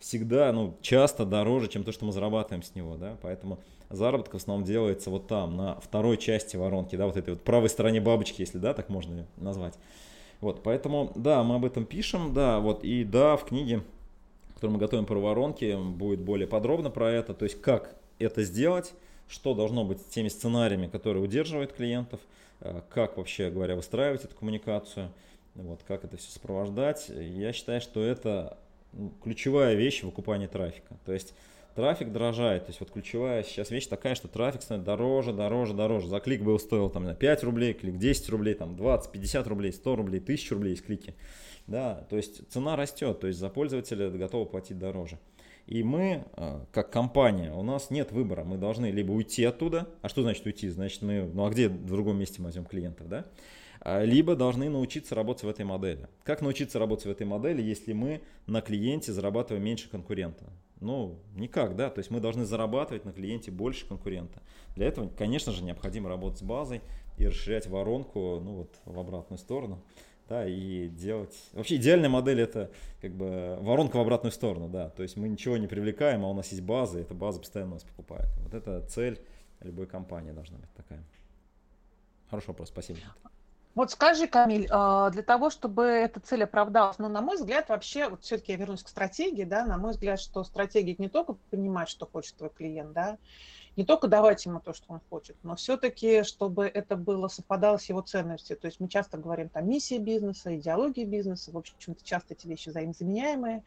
всегда, 0.00 0.50
ну, 0.52 0.76
часто 0.80 1.24
дороже, 1.24 1.68
чем 1.68 1.84
то, 1.84 1.92
что 1.92 2.04
мы 2.06 2.12
зарабатываем 2.12 2.62
с 2.62 2.74
него, 2.74 2.96
да, 2.96 3.16
поэтому 3.22 3.58
заработок 3.90 4.34
в 4.34 4.36
основном 4.36 4.66
делается 4.66 5.10
вот 5.10 5.26
там, 5.28 5.56
на 5.56 5.78
второй 5.80 6.16
части 6.16 6.56
воронки, 6.56 6.96
да, 6.96 7.06
вот 7.06 7.16
этой 7.16 7.34
вот 7.34 7.42
правой 7.42 7.68
стороне 7.68 8.00
бабочки, 8.00 8.40
если, 8.40 8.58
да, 8.58 8.74
так 8.74 8.88
можно 8.88 9.26
назвать. 9.36 9.74
Вот, 10.40 10.62
поэтому, 10.62 11.12
да, 11.14 11.42
мы 11.44 11.56
об 11.56 11.66
этом 11.66 11.84
пишем, 11.84 12.32
да, 12.32 12.60
вот, 12.60 12.82
и 12.82 13.04
да, 13.04 13.36
в 13.36 13.44
книге, 13.44 13.82
которую 14.54 14.74
мы 14.74 14.80
готовим 14.80 15.04
про 15.04 15.18
воронки, 15.18 15.76
будет 15.76 16.20
более 16.20 16.48
подробно 16.48 16.90
про 16.90 17.10
это, 17.10 17.34
то 17.34 17.44
есть 17.44 17.60
как 17.60 17.94
это 18.18 18.42
сделать, 18.42 18.94
что 19.28 19.54
должно 19.54 19.84
быть 19.84 20.00
с 20.00 20.04
теми 20.04 20.28
сценариями, 20.28 20.86
которые 20.86 21.22
удерживают 21.22 21.72
клиентов, 21.72 22.20
э, 22.60 22.80
как 22.88 23.18
вообще 23.18 23.50
говоря 23.50 23.76
выстраивать 23.76 24.24
эту 24.24 24.34
коммуникацию, 24.34 25.10
вот, 25.54 25.80
как 25.86 26.04
это 26.04 26.16
все 26.16 26.30
сопровождать. 26.30 27.08
Я 27.08 27.52
считаю, 27.52 27.80
что 27.80 28.02
это 28.02 28.56
ключевая 29.22 29.74
вещь 29.74 30.02
в 30.02 30.08
окупании 30.08 30.46
трафика. 30.46 30.98
То 31.04 31.12
есть 31.12 31.34
трафик 31.74 32.12
дорожает. 32.12 32.66
То 32.66 32.70
есть 32.70 32.80
вот 32.80 32.90
ключевая 32.90 33.42
сейчас 33.42 33.70
вещь 33.70 33.86
такая, 33.86 34.14
что 34.14 34.28
трафик 34.28 34.62
становится 34.62 34.92
дороже, 34.92 35.32
дороже, 35.32 35.74
дороже. 35.74 36.08
За 36.08 36.20
клик 36.20 36.42
был 36.42 36.58
стоил 36.58 36.90
там 36.90 37.14
5 37.14 37.44
рублей, 37.44 37.72
клик 37.72 37.98
10 37.98 38.28
рублей, 38.30 38.54
там 38.54 38.76
20, 38.76 39.12
50 39.12 39.46
рублей, 39.46 39.72
100 39.72 39.96
рублей, 39.96 40.20
1000 40.20 40.54
рублей 40.54 40.70
есть 40.70 40.84
клики. 40.84 41.14
Да, 41.66 42.06
то 42.10 42.16
есть 42.16 42.50
цена 42.50 42.74
растет, 42.74 43.20
то 43.20 43.26
есть 43.26 43.38
за 43.38 43.48
пользователя 43.48 44.10
готовы 44.10 44.46
платить 44.46 44.78
дороже. 44.78 45.18
И 45.70 45.84
мы, 45.84 46.24
а, 46.32 46.66
как 46.72 46.90
компания, 46.90 47.52
у 47.52 47.62
нас 47.62 47.90
нет 47.90 48.10
выбора. 48.10 48.42
Мы 48.42 48.58
должны 48.58 48.90
либо 48.90 49.12
уйти 49.12 49.44
оттуда. 49.44 49.88
А 50.02 50.08
что 50.08 50.22
значит 50.22 50.44
уйти? 50.44 50.68
Значит, 50.68 51.00
мы, 51.02 51.30
ну 51.32 51.46
а 51.46 51.50
где 51.50 51.68
в 51.68 51.86
другом 51.86 52.18
месте 52.18 52.40
мы 52.40 52.46
возьмем 52.46 52.64
клиентов, 52.64 53.08
да? 53.08 53.26
А, 53.80 54.02
либо 54.02 54.34
должны 54.34 54.68
научиться 54.68 55.14
работать 55.14 55.44
в 55.44 55.48
этой 55.48 55.64
модели. 55.64 56.08
Как 56.24 56.42
научиться 56.42 56.80
работать 56.80 57.06
в 57.06 57.10
этой 57.10 57.24
модели, 57.24 57.62
если 57.62 57.92
мы 57.92 58.20
на 58.48 58.62
клиенте 58.62 59.12
зарабатываем 59.12 59.64
меньше 59.64 59.88
конкурента? 59.88 60.44
Ну, 60.80 61.20
никак, 61.36 61.76
да, 61.76 61.88
то 61.88 62.00
есть 62.00 62.10
мы 62.10 62.18
должны 62.18 62.44
зарабатывать 62.46 63.04
на 63.04 63.12
клиенте 63.12 63.52
больше 63.52 63.86
конкурента. 63.86 64.42
Для 64.74 64.86
этого, 64.86 65.08
конечно 65.08 65.52
же, 65.52 65.62
необходимо 65.62 66.08
работать 66.08 66.40
с 66.40 66.42
базой 66.42 66.80
и 67.16 67.26
расширять 67.26 67.68
воронку, 67.68 68.40
ну 68.42 68.54
вот, 68.56 68.74
в 68.86 68.98
обратную 68.98 69.38
сторону, 69.38 69.84
да, 70.30 70.46
и 70.46 70.88
делать... 70.88 71.36
Вообще 71.52 71.74
идеальная 71.76 72.08
модель 72.08 72.40
это 72.40 72.70
как 73.02 73.10
бы 73.10 73.58
воронка 73.60 73.96
в 73.96 74.00
обратную 74.00 74.30
сторону, 74.30 74.68
да, 74.68 74.88
то 74.88 75.02
есть 75.02 75.16
мы 75.16 75.28
ничего 75.28 75.56
не 75.56 75.66
привлекаем, 75.66 76.24
а 76.24 76.28
у 76.28 76.34
нас 76.34 76.52
есть 76.52 76.62
база, 76.62 77.00
и 77.00 77.02
эта 77.02 77.14
база 77.14 77.40
постоянно 77.40 77.74
нас 77.74 77.82
покупает. 77.82 78.28
Вот 78.44 78.54
это 78.54 78.80
цель 78.86 79.20
любой 79.60 79.86
компании 79.86 80.30
должна 80.30 80.56
быть 80.58 80.72
такая. 80.74 81.02
Хороший 82.30 82.48
вопрос, 82.48 82.68
спасибо. 82.68 83.00
Вот 83.74 83.90
скажи, 83.90 84.28
Камиль, 84.28 84.68
а, 84.70 85.10
для 85.10 85.22
того, 85.22 85.50
чтобы 85.50 85.82
эта 85.82 86.20
цель 86.20 86.44
оправдалась, 86.44 86.98
ну, 86.98 87.08
на 87.08 87.20
мой 87.20 87.36
взгляд, 87.36 87.68
вообще, 87.68 88.08
вот 88.08 88.22
все-таки 88.22 88.52
я 88.52 88.58
вернусь 88.58 88.84
к 88.84 88.88
стратегии, 88.88 89.44
да, 89.44 89.64
на 89.64 89.78
мой 89.78 89.92
взгляд, 89.92 90.20
что 90.20 90.44
стратегия 90.44 90.94
не 90.98 91.08
только 91.08 91.34
понимать, 91.50 91.88
что 91.88 92.06
хочет 92.06 92.36
твой 92.36 92.50
клиент, 92.50 92.92
да, 92.92 93.18
не 93.80 93.86
только 93.86 94.08
давать 94.08 94.44
ему 94.44 94.60
то, 94.60 94.74
что 94.74 94.92
он 94.92 95.00
хочет, 95.08 95.38
но 95.42 95.56
все-таки, 95.56 96.22
чтобы 96.22 96.66
это 96.66 96.96
было 96.96 97.28
совпадало 97.28 97.78
с 97.78 97.88
его 97.88 98.02
ценностью. 98.02 98.58
То 98.58 98.66
есть 98.66 98.78
мы 98.78 98.88
часто 98.88 99.16
говорим 99.16 99.48
там 99.48 99.66
миссия 99.66 99.96
бизнеса, 99.96 100.54
идеология 100.54 101.06
бизнеса, 101.06 101.50
в 101.50 101.56
общем-то 101.56 102.04
часто 102.04 102.34
эти 102.34 102.46
вещи 102.46 102.68
взаимозаменяемые. 102.68 103.64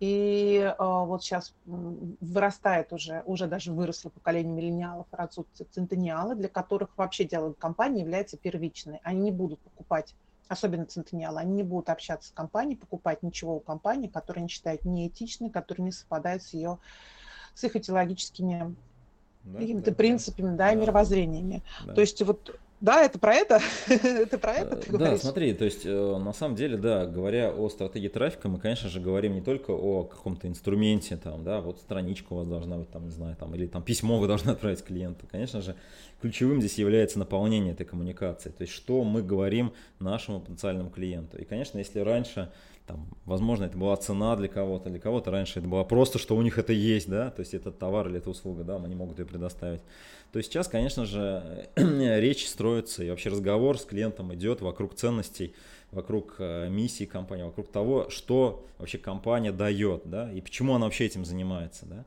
И 0.00 0.60
э, 0.60 0.74
вот 0.78 1.22
сейчас 1.22 1.54
вырастает 1.66 2.94
уже, 2.94 3.22
уже 3.26 3.46
даже 3.46 3.70
выросло 3.74 4.08
поколение 4.08 4.54
миллениалов, 4.54 5.06
растут 5.10 5.46
центениалы, 5.72 6.36
для 6.36 6.48
которых 6.48 6.96
вообще 6.96 7.24
диалог 7.24 7.58
компании 7.58 8.00
является 8.00 8.38
первичной. 8.38 9.00
Они 9.04 9.24
не 9.24 9.30
будут 9.30 9.60
покупать, 9.60 10.14
особенно 10.48 10.86
центениалы, 10.86 11.40
они 11.40 11.52
не 11.52 11.64
будут 11.64 11.90
общаться 11.90 12.30
с 12.30 12.32
компанией, 12.32 12.76
покупать 12.76 13.22
ничего 13.22 13.56
у 13.56 13.60
компании, 13.60 14.08
которую 14.08 14.40
они 14.40 14.48
считают 14.48 14.86
неэтичной, 14.86 15.50
которая 15.50 15.84
не 15.84 15.92
совпадает 15.92 16.42
с 16.42 16.54
ее 16.54 16.78
с 17.54 17.62
их 17.62 17.76
идеологическими 17.76 18.74
да, 19.44 19.58
какими-то 19.60 19.90
да, 19.90 19.96
принципами, 19.96 20.56
да, 20.56 20.70
да, 20.70 20.74
мировоззрениями. 20.74 21.62
Да. 21.86 21.94
То 21.94 22.00
есть 22.00 22.20
вот 22.22 22.58
да, 22.84 23.02
это 23.02 23.18
про 23.18 23.34
это? 23.34 23.60
это 23.88 24.38
про 24.38 24.52
это 24.52 24.76
ты 24.76 24.92
Да, 24.92 24.98
говоришь? 24.98 25.20
смотри, 25.20 25.54
то 25.54 25.64
есть 25.64 25.86
э, 25.86 26.18
на 26.18 26.34
самом 26.34 26.54
деле, 26.54 26.76
да, 26.76 27.06
говоря 27.06 27.50
о 27.50 27.70
стратегии 27.70 28.08
трафика, 28.08 28.50
мы, 28.50 28.58
конечно 28.58 28.90
же, 28.90 29.00
говорим 29.00 29.32
не 29.34 29.40
только 29.40 29.70
о 29.70 30.04
каком-то 30.04 30.48
инструменте, 30.48 31.16
там, 31.16 31.44
да, 31.44 31.62
вот 31.62 31.78
страничка 31.78 32.34
у 32.34 32.36
вас 32.36 32.46
должна 32.46 32.76
быть, 32.76 32.90
там, 32.90 33.06
не 33.06 33.10
знаю, 33.10 33.36
там, 33.36 33.54
или 33.54 33.66
там 33.66 33.82
письмо 33.82 34.18
вы 34.18 34.26
должны 34.28 34.50
отправить 34.50 34.84
клиенту. 34.84 35.26
Конечно 35.30 35.62
же, 35.62 35.76
ключевым 36.20 36.60
здесь 36.60 36.76
является 36.76 37.18
наполнение 37.18 37.72
этой 37.72 37.86
коммуникации, 37.86 38.50
то 38.50 38.62
есть 38.62 38.74
что 38.74 39.02
мы 39.02 39.22
говорим 39.22 39.72
нашему 39.98 40.40
потенциальному 40.40 40.90
клиенту. 40.90 41.38
И, 41.38 41.44
конечно, 41.44 41.78
если 41.78 42.00
раньше 42.00 42.50
там, 42.86 43.08
возможно, 43.24 43.64
это 43.64 43.78
была 43.78 43.96
цена 43.96 44.36
для 44.36 44.48
кого-то, 44.48 44.90
для 44.90 45.00
кого-то 45.00 45.30
раньше 45.30 45.58
это 45.58 45.68
было 45.68 45.84
просто, 45.84 46.18
что 46.18 46.36
у 46.36 46.42
них 46.42 46.58
это 46.58 46.72
есть, 46.72 47.08
да, 47.08 47.30
то 47.30 47.40
есть 47.40 47.54
это 47.54 47.72
товар 47.72 48.08
или 48.08 48.18
это 48.18 48.28
услуга, 48.30 48.62
да, 48.62 48.76
они 48.76 48.94
могут 48.94 49.18
ее 49.18 49.24
предоставить. 49.24 49.80
То 50.32 50.38
есть 50.38 50.50
сейчас, 50.50 50.68
конечно 50.68 51.06
же, 51.06 51.68
речь 51.76 52.46
строится 52.46 53.02
и 53.02 53.10
вообще 53.10 53.30
разговор 53.30 53.78
с 53.78 53.84
клиентом 53.84 54.34
идет 54.34 54.60
вокруг 54.60 54.94
ценностей, 54.94 55.54
вокруг 55.92 56.36
э, 56.38 56.68
миссии 56.68 57.04
компании, 57.04 57.44
вокруг 57.44 57.68
того, 57.68 58.10
что 58.10 58.66
вообще 58.78 58.98
компания 58.98 59.52
дает, 59.52 60.02
да, 60.04 60.30
и 60.30 60.40
почему 60.42 60.74
она 60.74 60.84
вообще 60.84 61.06
этим 61.06 61.24
занимается, 61.24 61.86
да. 61.86 62.04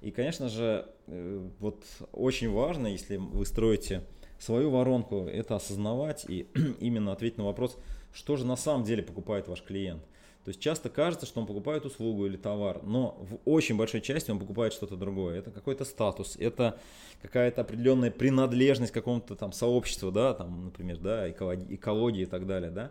И, 0.00 0.12
конечно 0.12 0.48
же, 0.48 0.86
э, 1.08 1.48
вот 1.58 1.82
очень 2.12 2.50
важно, 2.50 2.86
если 2.86 3.16
вы 3.16 3.44
строите 3.44 4.04
свою 4.38 4.70
воронку, 4.70 5.26
это 5.26 5.56
осознавать 5.56 6.24
и 6.28 6.46
именно 6.80 7.12
ответить 7.12 7.38
на 7.38 7.44
вопрос, 7.44 7.76
что 8.12 8.36
же 8.36 8.46
на 8.46 8.56
самом 8.56 8.84
деле 8.84 9.02
покупает 9.02 9.48
ваш 9.48 9.62
клиент. 9.62 10.02
То 10.44 10.48
есть 10.48 10.60
часто 10.60 10.88
кажется, 10.88 11.26
что 11.26 11.40
он 11.40 11.46
покупает 11.46 11.84
услугу 11.84 12.26
или 12.26 12.36
товар, 12.36 12.82
но 12.82 13.18
в 13.20 13.38
очень 13.44 13.76
большой 13.76 14.00
части 14.00 14.30
он 14.30 14.38
покупает 14.38 14.72
что-то 14.72 14.96
другое. 14.96 15.38
Это 15.38 15.50
какой-то 15.50 15.84
статус, 15.84 16.36
это 16.40 16.80
какая-то 17.20 17.60
определенная 17.60 18.10
принадлежность 18.10 18.90
к 18.90 18.94
какому-то 18.94 19.36
там 19.36 19.52
сообществу, 19.52 20.10
да, 20.10 20.32
там, 20.32 20.64
например, 20.64 20.96
да, 20.96 21.30
экологии, 21.30 21.74
экологии 21.74 22.22
и 22.22 22.26
так 22.26 22.46
далее, 22.46 22.70
да. 22.70 22.90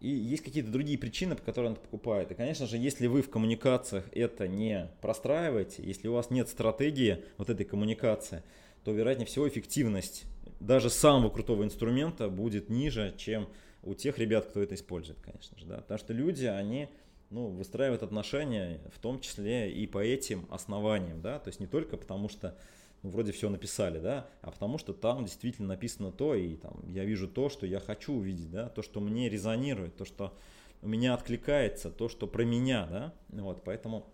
И 0.00 0.08
есть 0.08 0.44
какие-то 0.44 0.70
другие 0.70 0.98
причины, 0.98 1.34
по 1.34 1.42
которым 1.42 1.70
он 1.70 1.72
это 1.72 1.82
покупает. 1.82 2.30
И, 2.30 2.34
конечно 2.34 2.66
же, 2.66 2.76
если 2.76 3.08
вы 3.08 3.22
в 3.22 3.30
коммуникациях 3.30 4.04
это 4.12 4.46
не 4.46 4.90
простраиваете, 5.00 5.82
если 5.82 6.06
у 6.06 6.12
вас 6.12 6.30
нет 6.30 6.48
стратегии 6.48 7.24
вот 7.38 7.50
этой 7.50 7.64
коммуникации, 7.64 8.44
то, 8.84 8.92
вероятнее 8.92 9.26
всего, 9.26 9.48
эффективность 9.48 10.24
даже 10.60 10.90
самого 10.90 11.30
крутого 11.30 11.64
инструмента 11.64 12.28
будет 12.28 12.68
ниже, 12.70 13.14
чем 13.16 13.48
у 13.86 13.94
тех 13.94 14.18
ребят, 14.18 14.46
кто 14.46 14.60
это 14.60 14.74
использует, 14.74 15.20
конечно 15.20 15.56
же, 15.58 15.64
да, 15.66 15.76
потому 15.76 15.98
что 15.98 16.12
люди, 16.12 16.44
они 16.44 16.88
ну, 17.30 17.48
выстраивают 17.48 18.02
отношения, 18.02 18.80
в 18.92 18.98
том 18.98 19.20
числе 19.20 19.70
и 19.70 19.86
по 19.86 20.04
этим 20.04 20.46
основаниям, 20.50 21.22
да, 21.22 21.38
то 21.38 21.48
есть 21.48 21.60
не 21.60 21.66
только 21.66 21.96
потому 21.96 22.28
что 22.28 22.56
ну, 23.02 23.10
вроде 23.10 23.32
все 23.32 23.48
написали, 23.48 23.98
да, 23.98 24.26
а 24.42 24.50
потому 24.50 24.78
что 24.78 24.92
там 24.92 25.24
действительно 25.24 25.68
написано 25.68 26.12
то, 26.12 26.34
и 26.34 26.56
там 26.56 26.82
я 26.88 27.04
вижу 27.04 27.28
то, 27.28 27.48
что 27.48 27.66
я 27.66 27.80
хочу 27.80 28.14
увидеть, 28.14 28.50
да, 28.50 28.68
то, 28.68 28.82
что 28.82 29.00
мне 29.00 29.28
резонирует, 29.28 29.96
то, 29.96 30.04
что 30.04 30.34
у 30.82 30.88
меня 30.88 31.14
откликается, 31.14 31.90
то, 31.90 32.08
что 32.08 32.26
про 32.26 32.44
меня, 32.44 32.86
да, 32.86 33.14
вот, 33.40 33.62
поэтому, 33.64 34.06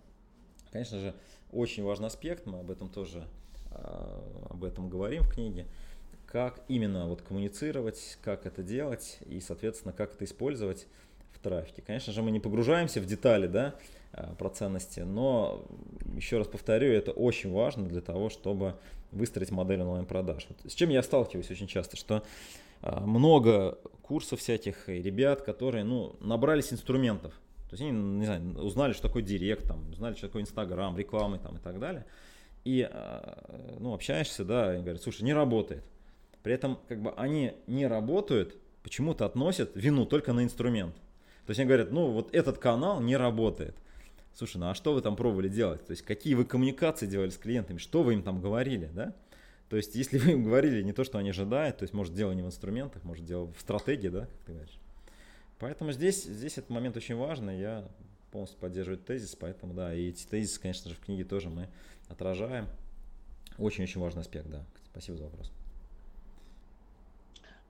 конечно 0.71 0.99
же, 1.01 1.15
очень 1.51 1.83
важный 1.83 2.09
аспект, 2.09 2.47
мы 2.47 2.61
об 2.61 2.71
этом 2.71 2.89
тоже, 2.89 3.27
э, 3.71 4.47
об 4.51 4.65
этом 4.65 4.89
говорим 4.89 5.23
в 5.23 5.33
книге, 5.33 5.67
как 6.33 6.63
именно 6.67 7.07
вот 7.09 7.21
коммуницировать, 7.21 8.17
как 8.23 8.47
это 8.47 8.63
делать 8.63 9.19
и, 9.27 9.39
соответственно, 9.39 9.93
как 9.93 10.15
это 10.15 10.25
использовать 10.25 10.87
в 11.31 11.39
трафике. 11.39 11.83
Конечно 11.87 12.11
же, 12.11 12.23
мы 12.23 12.31
не 12.31 12.41
погружаемся 12.41 13.03
в 13.03 13.05
детали, 13.05 13.47
да, 13.47 13.75
э, 14.15 14.35
про 14.39 14.49
ценности, 14.49 15.01
но, 15.01 15.63
еще 16.15 16.39
раз 16.39 16.49
повторю, 16.49 16.91
это 16.91 17.11
очень 17.13 17.53
важно 17.53 17.87
для 17.87 18.01
того, 18.01 18.31
чтобы 18.31 18.77
выстроить 19.11 19.51
модель 19.51 19.83
онлайн-продаж. 19.83 20.47
Вот 20.49 20.73
с 20.73 20.75
чем 20.75 20.89
я 20.89 21.03
сталкиваюсь 21.03 21.51
очень 21.51 21.67
часто, 21.67 21.99
что 21.99 22.23
э, 22.81 23.01
много 23.01 23.79
курсов 24.01 24.41
всяких 24.41 24.89
и 24.89 25.03
ребят, 25.03 25.43
которые, 25.43 25.85
ну, 25.85 26.17
набрались 26.21 26.73
инструментов. 26.73 27.35
То 27.69 27.75
есть 27.75 27.83
они, 27.83 27.91
не 27.91 28.25
знаю, 28.25 28.59
узнали, 28.59 28.95
что 28.95 29.03
такое 29.09 29.23
директ, 29.23 29.69
там, 29.69 29.87
узнали, 29.91 30.15
что 30.15 30.29
такое 30.29 30.41
Инстаграм, 30.41 30.97
рекламы 30.97 31.39
там 31.39 31.57
и 31.57 31.61
так 31.61 31.79
далее. 31.79 32.07
И, 32.65 32.89
э, 32.91 33.77
ну, 33.81 33.93
общаешься, 33.93 34.47
да, 34.47 34.79
и 34.79 34.81
говорят, 34.81 35.03
слушай, 35.03 35.25
не 35.25 35.35
работает. 35.35 35.85
При 36.43 36.55
этом 36.55 36.79
как 36.89 37.01
бы 37.01 37.13
они 37.13 37.55
не 37.67 37.87
работают, 37.87 38.57
почему-то 38.83 39.25
относят 39.25 39.71
вину 39.75 40.07
только 40.07 40.33
на 40.33 40.43
инструмент. 40.45 40.95
То 41.47 41.51
есть 41.51 41.61
они 41.61 41.69
говорят, 41.69 41.91
ну 41.91 42.11
вот 42.11 42.35
этот 42.35 42.59
канал 42.59 43.01
не 43.01 43.17
работает. 43.17 43.77
Слушай, 44.35 44.59
ну 44.59 44.71
а 44.71 44.75
что 44.75 44.95
вы 44.95 45.03
там 45.03 45.17
пробовали 45.17 45.49
делать? 45.49 45.85
То 45.87 45.93
есть 45.93 46.03
какие 46.03 46.35
вы 46.35 46.45
коммуникации 46.45 47.07
делали 47.07 47.31
с 47.31 47.37
клиентами, 47.37 47.79
что 47.79 48.03
вы 48.03 48.15
им 48.15 48.23
там 48.23 48.41
говорили, 48.41 48.91
да? 48.93 49.15
То 49.69 49.77
есть 49.77 49.95
если 49.95 50.19
вы 50.19 50.33
им 50.33 50.45
говорили 50.45 50.83
не 50.83 50.93
то, 50.93 51.05
что 51.05 51.19
они 51.19 51.31
ожидают, 51.31 51.79
то 51.79 51.85
есть 51.85 51.95
может 51.95 52.15
дело 52.15 52.33
не 52.33 52.43
в 52.43 52.47
инструментах, 52.47 53.05
может 53.05 53.25
дело 53.25 53.53
в 53.53 53.61
стратегии, 53.61 54.09
да, 54.09 54.27
как 54.27 54.39
ты 54.47 54.53
говоришь. 54.53 54.79
Поэтому 55.59 55.93
здесь, 55.93 56.25
здесь 56.25 56.59
этот 56.59 56.71
момент 56.71 56.97
очень 56.97 57.15
важный, 57.15 57.59
я 57.61 57.89
полностью 58.33 58.59
поддерживаю 58.59 58.99
тезис, 58.99 59.37
поэтому 59.37 59.75
да, 59.75 59.95
и 59.95 60.09
эти 60.09 60.27
тезисы, 60.27 60.61
конечно 60.61 60.91
же, 60.91 60.97
в 60.97 61.01
книге 61.01 61.25
тоже 61.25 61.51
мы 61.51 61.69
отражаем. 62.09 62.67
Очень-очень 63.59 64.01
важный 64.01 64.23
аспект, 64.23 64.49
да. 64.49 64.65
Спасибо 64.91 65.19
за 65.19 65.25
вопрос. 65.25 65.53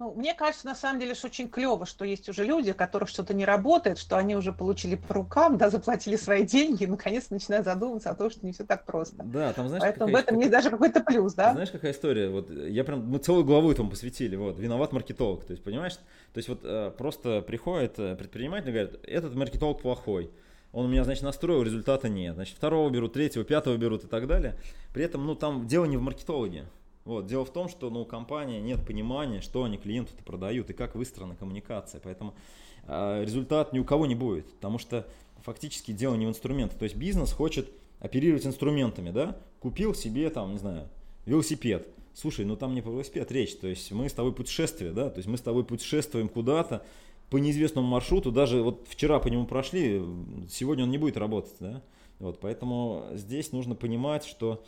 Ну, 0.03 0.13
мне 0.15 0.35
кажется, 0.35 0.67
на 0.67 0.75
самом 0.75 0.99
деле, 0.99 1.15
что 1.15 1.29
очень 1.29 1.49
клево, 1.49 1.87
что 1.87 2.05
есть 2.05 2.29
уже 2.29 2.45
люди, 2.45 2.73
у 2.73 2.75
которых 2.75 3.09
что-то 3.09 3.35
не 3.35 3.45
работает, 3.45 3.99
что 3.99 4.17
они 4.17 4.35
уже 4.35 4.53
получили 4.53 4.97
по 4.97 5.15
рукам, 5.15 5.59
да, 5.59 5.71
заплатили 5.71 6.17
свои 6.17 6.45
деньги, 6.45 6.83
и 6.83 6.87
наконец 6.89 7.31
начинают 7.31 7.65
задумываться 7.65 8.11
о 8.11 8.17
том, 8.17 8.29
что 8.29 8.45
не 8.45 8.51
все 8.51 8.65
так 8.65 8.85
просто. 8.85 9.23
Да, 9.23 9.53
там, 9.53 9.69
знаешь, 9.69 9.81
Поэтому 9.81 10.11
в 10.11 10.17
этом 10.17 10.41
есть 10.41 10.51
даже 10.51 10.71
какой-то 10.71 11.05
плюс, 11.05 11.35
да? 11.35 11.53
Знаешь, 11.53 11.71
какая 11.71 11.93
история? 11.93 12.31
Вот 12.31 12.51
я 12.51 12.83
прям, 12.83 13.07
мы 13.07 13.19
целую 13.19 13.45
главу 13.45 13.71
этому 13.71 13.91
посвятили, 13.91 14.35
вот, 14.35 14.59
виноват 14.59 14.91
маркетолог, 14.91 15.45
то 15.45 15.53
есть, 15.53 15.63
понимаешь? 15.63 15.95
То 16.33 16.39
есть, 16.39 16.49
вот 16.49 16.63
э, 16.65 16.91
просто 16.99 17.41
приходит 17.41 17.97
э, 18.01 18.17
предприниматель 18.17 18.71
и 18.71 18.73
говорит, 18.73 18.99
этот 19.05 19.37
маркетолог 19.37 19.83
плохой, 19.83 20.33
он 20.73 20.87
у 20.87 20.89
меня, 20.89 21.05
значит, 21.05 21.23
настроил, 21.23 21.63
результата 21.63 22.09
нет. 22.09 22.35
Значит, 22.35 22.57
второго 22.57 22.91
берут, 22.91 23.13
третьего, 23.13 23.45
пятого 23.45 23.77
берут 23.77 24.03
и 24.03 24.09
так 24.09 24.27
далее. 24.27 24.57
При 24.93 25.05
этом, 25.05 25.25
ну, 25.25 25.37
там 25.37 25.69
дело 25.69 25.85
не 25.85 25.97
в 25.97 26.03
маркетологе. 26.03 26.65
Вот. 27.05 27.27
Дело 27.27 27.45
в 27.45 27.53
том, 27.53 27.69
что 27.69 27.91
ну, 27.91 28.03
у 28.03 28.05
компании 28.05 28.61
нет 28.61 28.85
понимания, 28.87 29.41
что 29.41 29.65
они 29.65 29.77
клиенту-то 29.77 30.23
продают 30.23 30.71
и 30.71 30.73
как 30.73 30.95
выстроена 30.95 31.35
коммуникация. 31.35 32.01
Поэтому 32.03 32.35
э, 32.87 33.25
результат 33.25 33.73
ни 33.73 33.79
у 33.79 33.85
кого 33.85 34.07
не 34.07 34.15
будет, 34.15 34.53
потому 34.55 34.79
что 34.79 35.07
фактически 35.43 35.93
дело 35.93 36.15
не 36.15 36.27
в 36.27 36.29
инструментах. 36.29 36.79
То 36.79 36.85
есть 36.85 36.97
бизнес 36.97 37.33
хочет 37.33 37.69
оперировать 37.99 38.47
инструментами, 38.47 39.11
да? 39.11 39.37
Купил 39.61 39.95
себе 39.95 40.31
там, 40.31 40.53
не 40.53 40.59
знаю, 40.59 40.89
велосипед. 41.27 41.89
Слушай, 42.15 42.45
ну 42.45 42.57
там 42.57 42.75
не 42.75 42.83
про 42.83 42.91
велосипед 42.91 43.31
речь, 43.33 43.57
то 43.57 43.67
есть 43.67 43.91
мы 43.91 44.09
с 44.09 44.13
тобой 44.13 44.35
путешествие, 44.35 44.93
да, 44.93 45.09
то 45.09 45.19
есть 45.19 45.29
мы 45.29 45.39
с 45.39 45.41
тобой 45.41 45.65
путешествуем 45.65 46.29
куда-то 46.29 46.85
по 47.31 47.39
неизвестному 47.39 47.89
маршруту, 47.89 48.31
даже 48.31 48.63
вот 48.63 48.87
вчера 48.87 49.19
по 49.19 49.29
нему 49.29 49.47
прошли, 49.47 50.03
сегодня 50.51 50.85
он 50.85 50.91
не 50.91 50.99
будет 50.99 51.17
работать, 51.17 51.55
да, 51.59 51.81
вот, 52.19 52.39
поэтому 52.39 53.07
здесь 53.13 53.53
нужно 53.53 53.75
понимать, 53.75 54.27
что 54.27 54.63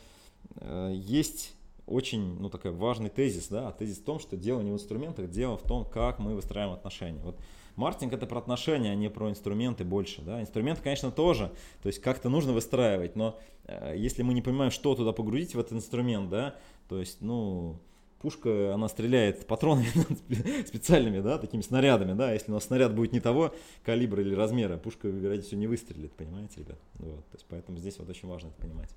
э, 0.56 0.92
есть 0.94 1.52
очень, 1.86 2.38
ну, 2.40 2.48
такой 2.48 2.70
важный 2.70 3.10
тезис, 3.10 3.48
да, 3.48 3.70
тезис 3.72 3.98
в 3.98 4.04
том, 4.04 4.18
что 4.18 4.36
дело 4.36 4.60
не 4.60 4.70
в 4.70 4.74
инструментах, 4.74 5.30
дело 5.30 5.56
в 5.56 5.62
том, 5.62 5.84
как 5.84 6.18
мы 6.18 6.34
выстраиваем 6.34 6.74
отношения. 6.74 7.20
Вот 7.22 7.36
маркетинг 7.76 8.12
это 8.12 8.26
про 8.26 8.38
отношения, 8.38 8.92
а 8.92 8.94
не 8.94 9.10
про 9.10 9.30
инструменты 9.30 9.84
больше, 9.84 10.22
да. 10.22 10.40
Инструменты, 10.40 10.82
конечно, 10.82 11.10
тоже, 11.10 11.52
то 11.82 11.88
есть 11.88 12.00
как-то 12.00 12.28
нужно 12.28 12.52
выстраивать, 12.52 13.16
но 13.16 13.38
э, 13.64 13.94
если 13.96 14.22
мы 14.22 14.34
не 14.34 14.42
понимаем, 14.42 14.70
что 14.70 14.94
туда 14.94 15.12
погрузить 15.12 15.54
в 15.54 15.58
этот 15.58 15.74
инструмент, 15.74 16.30
да, 16.30 16.56
то 16.88 16.98
есть, 16.98 17.20
ну, 17.20 17.78
пушка, 18.22 18.72
она 18.72 18.88
стреляет 18.88 19.46
патронами 19.46 19.86
специальными, 20.66 21.20
да, 21.20 21.36
такими 21.36 21.60
снарядами, 21.60 22.14
да, 22.14 22.32
если 22.32 22.50
у 22.50 22.54
нас 22.54 22.64
снаряд 22.64 22.94
будет 22.94 23.12
не 23.12 23.20
того 23.20 23.54
калибра 23.84 24.22
или 24.22 24.34
размера, 24.34 24.78
пушка, 24.78 25.08
вероятнее 25.08 25.46
всего, 25.46 25.60
не 25.60 25.66
выстрелит, 25.66 26.12
понимаете, 26.12 26.60
ребят, 26.60 26.78
вот, 26.94 27.26
то 27.26 27.34
есть 27.34 27.46
поэтому 27.48 27.76
здесь 27.76 27.98
вот 27.98 28.08
очень 28.08 28.26
важно 28.26 28.48
это 28.48 28.56
понимать. 28.56 28.88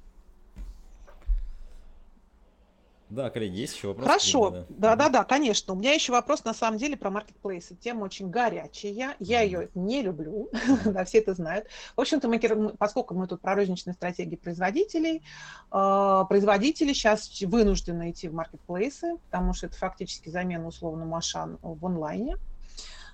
Да, 3.09 3.29
коллеги, 3.29 3.55
есть 3.55 3.75
еще 3.75 3.89
вопросы? 3.89 4.07
Хорошо, 4.07 4.65
да-да-да, 4.69 5.23
конечно. 5.23 5.73
У 5.73 5.77
меня 5.77 5.93
еще 5.93 6.11
вопрос 6.11 6.43
на 6.43 6.53
самом 6.53 6.77
деле 6.77 6.97
про 6.97 7.09
маркетплейсы. 7.09 7.75
Тема 7.75 8.03
очень 8.03 8.29
горячая, 8.29 9.15
я 9.19 9.41
ее 9.41 9.69
не 9.75 10.01
люблю, 10.01 10.49
да, 10.85 11.05
все 11.05 11.19
это 11.19 11.33
знают. 11.33 11.67
В 11.95 12.01
общем-то, 12.01 12.27
мы, 12.27 12.39
поскольку 12.77 13.13
мы 13.13 13.27
тут 13.27 13.41
про 13.41 13.55
розничные 13.55 13.93
стратегии 13.93 14.35
производителей, 14.35 15.23
э, 15.71 16.23
производители 16.27 16.91
сейчас 16.91 17.29
вынуждены 17.41 18.11
идти 18.11 18.27
в 18.27 18.33
маркетплейсы, 18.33 19.17
потому 19.29 19.53
что 19.53 19.67
это 19.67 19.77
фактически 19.77 20.27
замена 20.27 20.67
условному 20.67 21.15
Ашан 21.15 21.59
в 21.61 21.85
онлайне. 21.85 22.37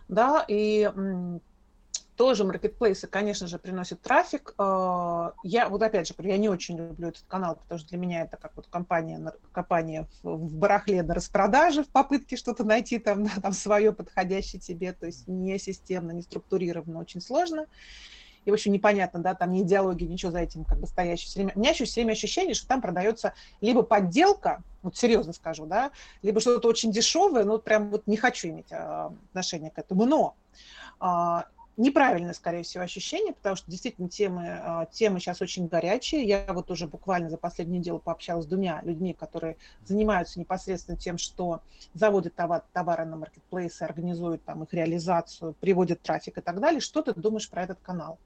Да, 0.08 0.44
и 0.48 0.90
тоже 2.16 2.44
маркетплейсы, 2.44 3.08
конечно 3.08 3.48
же, 3.48 3.58
приносят 3.58 4.02
трафик. 4.02 4.54
А, 4.58 5.34
я, 5.44 5.70
вот 5.70 5.82
опять 5.82 6.08
же, 6.08 6.14
я 6.20 6.38
не 6.38 6.50
очень 6.50 6.78
люблю 6.78 7.10
этот 7.10 7.24
канал, 7.28 7.56
потому 7.56 7.80
что 7.80 7.90
для 7.90 7.98
меня 7.98 8.22
это 8.24 8.38
как 8.38 8.52
вот 8.56 8.68
компания, 8.68 9.34
компания 9.52 10.08
в 10.22 10.56
барахле 10.56 11.04
на 11.04 11.14
распродаже, 11.14 11.84
в 11.84 11.90
попытке 11.90 12.38
что-то 12.38 12.64
найти 12.64 13.00
там, 13.00 13.28
там 13.42 13.54
свое 13.54 13.94
подходящее 13.94 14.60
тебе, 14.60 14.94
то 14.94 15.06
есть 15.06 15.28
не 15.28 15.58
системно, 15.58 16.12
не 16.12 16.22
структурированно, 16.22 17.00
очень 17.00 17.22
сложно. 17.22 17.68
И, 18.46 18.52
в 18.52 18.54
общем, 18.54 18.74
непонятно, 18.74 19.22
да, 19.22 19.36
там 19.36 19.52
ни 19.54 19.62
идеологии, 19.62 20.06
ничего 20.06 20.32
за 20.32 20.40
этим 20.40 20.66
как 20.66 20.80
бы 20.80 20.88
стоящее. 20.88 21.28
Все 21.28 21.40
время. 21.40 21.54
У 21.56 21.60
меня 21.60 21.72
еще 21.72 21.86
все 21.86 22.02
время 22.02 22.12
ощущение, 22.12 22.54
что 22.54 22.68
там 22.68 22.82
продается 22.82 23.34
либо 23.62 23.84
подделка, 23.84 24.64
вот 24.82 24.98
серьезно 24.98 25.32
скажу, 25.32 25.66
да, 25.66 25.92
либо 26.22 26.42
что-то 26.42 26.68
очень 26.68 26.92
дешевое, 26.92 27.46
ну, 27.46 27.58
прям 27.58 27.90
вот 27.90 28.06
не 28.06 28.18
хочу 28.18 28.50
иметь 28.50 28.72
а, 28.72 29.14
отношение 29.30 29.72
к 29.72 29.78
этому, 29.78 30.06
но 30.06 30.36
а, 31.00 31.46
неправильное, 31.78 32.34
скорее 32.34 32.64
всего, 32.64 32.84
ощущение, 32.84 33.34
потому 33.34 33.56
что 33.56 33.70
действительно 33.70 34.10
темы, 34.10 34.48
а, 34.48 34.86
темы 34.86 35.20
сейчас 35.20 35.42
очень 35.42 35.68
горячие. 35.68 36.24
Я 36.24 36.46
вот 36.50 36.70
уже 36.72 36.88
буквально 36.88 37.30
за 37.30 37.38
последнюю 37.38 37.80
неделю 37.80 38.00
пообщалась 38.00 38.46
с 38.46 38.48
двумя 38.48 38.82
людьми, 38.84 39.14
которые 39.14 39.58
занимаются 39.86 40.40
непосредственно 40.40 40.98
тем, 40.98 41.18
что 41.18 41.62
заводят 41.94 42.36
товар, 42.36 42.64
товары 42.74 43.06
на 43.06 43.16
маркетплейсы, 43.16 43.84
организуют 43.84 44.44
там 44.44 44.64
их 44.64 44.74
реализацию, 44.74 45.56
приводят 45.60 46.02
трафик 46.02 46.38
и 46.38 46.42
так 46.42 46.60
далее. 46.60 46.80
Что 46.80 47.02
ты 47.02 47.14
думаешь 47.14 47.50
про 47.50 47.64
этот 47.64 47.80
канал? 47.80 48.20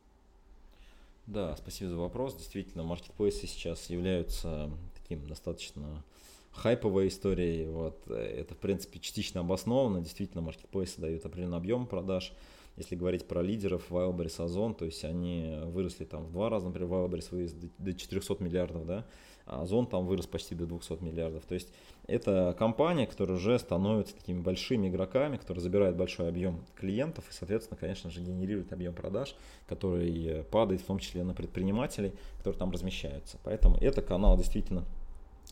Да, 1.25 1.55
спасибо 1.57 1.89
за 1.89 1.97
вопрос. 1.97 2.35
Действительно, 2.35 2.83
маркетплейсы 2.83 3.47
сейчас 3.47 3.89
являются 3.89 4.69
таким 5.01 5.27
достаточно 5.27 6.03
хайповой 6.51 7.07
историей. 7.07 7.67
Вот. 7.67 8.01
Э, 8.07 8.15
это, 8.15 8.55
в 8.55 8.57
принципе, 8.57 8.99
частично 8.99 9.41
обосновано. 9.41 10.01
Действительно, 10.01 10.41
маркетплейсы 10.41 10.99
дают 10.99 11.25
определенный 11.25 11.57
объем 11.57 11.85
продаж. 11.85 12.33
Если 12.77 12.95
говорить 12.95 13.27
про 13.27 13.41
лидеров, 13.41 13.89
Wildberries, 13.89 14.43
Озон, 14.43 14.75
то 14.75 14.85
есть 14.85 15.03
они 15.03 15.59
выросли 15.65 16.05
там 16.05 16.25
в 16.25 16.31
два 16.31 16.49
раза, 16.49 16.67
например, 16.67 16.89
Wildberries 16.89 17.27
вырос 17.31 17.53
до 17.77 17.93
400 17.93 18.43
миллиардов, 18.43 18.85
да, 18.85 19.05
а 19.47 19.63
Озон 19.63 19.87
там 19.87 20.05
вырос 20.05 20.27
почти 20.27 20.53
до 20.53 20.65
200 20.65 21.03
миллиардов. 21.03 21.45
То 21.45 21.55
есть 21.55 21.73
это 22.05 22.55
компания, 22.59 23.07
которая 23.07 23.37
уже 23.37 23.57
становится 23.57 24.15
такими 24.15 24.39
большими 24.39 24.89
игроками, 24.89 25.37
которая 25.37 25.61
забирает 25.61 25.95
большой 25.95 26.29
объем 26.29 26.63
клиентов 26.75 27.27
и, 27.29 27.33
соответственно, 27.33 27.77
конечно 27.79 28.11
же, 28.11 28.21
генерирует 28.21 28.71
объем 28.71 28.93
продаж, 28.93 29.35
который 29.67 30.43
падает 30.43 30.81
в 30.81 30.85
том 30.85 30.99
числе 30.99 31.23
на 31.23 31.33
предпринимателей, 31.33 32.13
которые 32.37 32.59
там 32.59 32.71
размещаются. 32.71 33.39
Поэтому 33.43 33.77
это 33.77 34.01
канал 34.01 34.37
действительно 34.37 34.85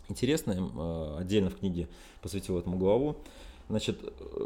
интересный. 0.10 0.58
Э, 0.58 1.18
отдельно 1.20 1.50
в 1.50 1.58
книге 1.58 1.88
посвятил 2.22 2.58
этому 2.60 2.78
главу. 2.78 3.18
Значит, 3.68 4.00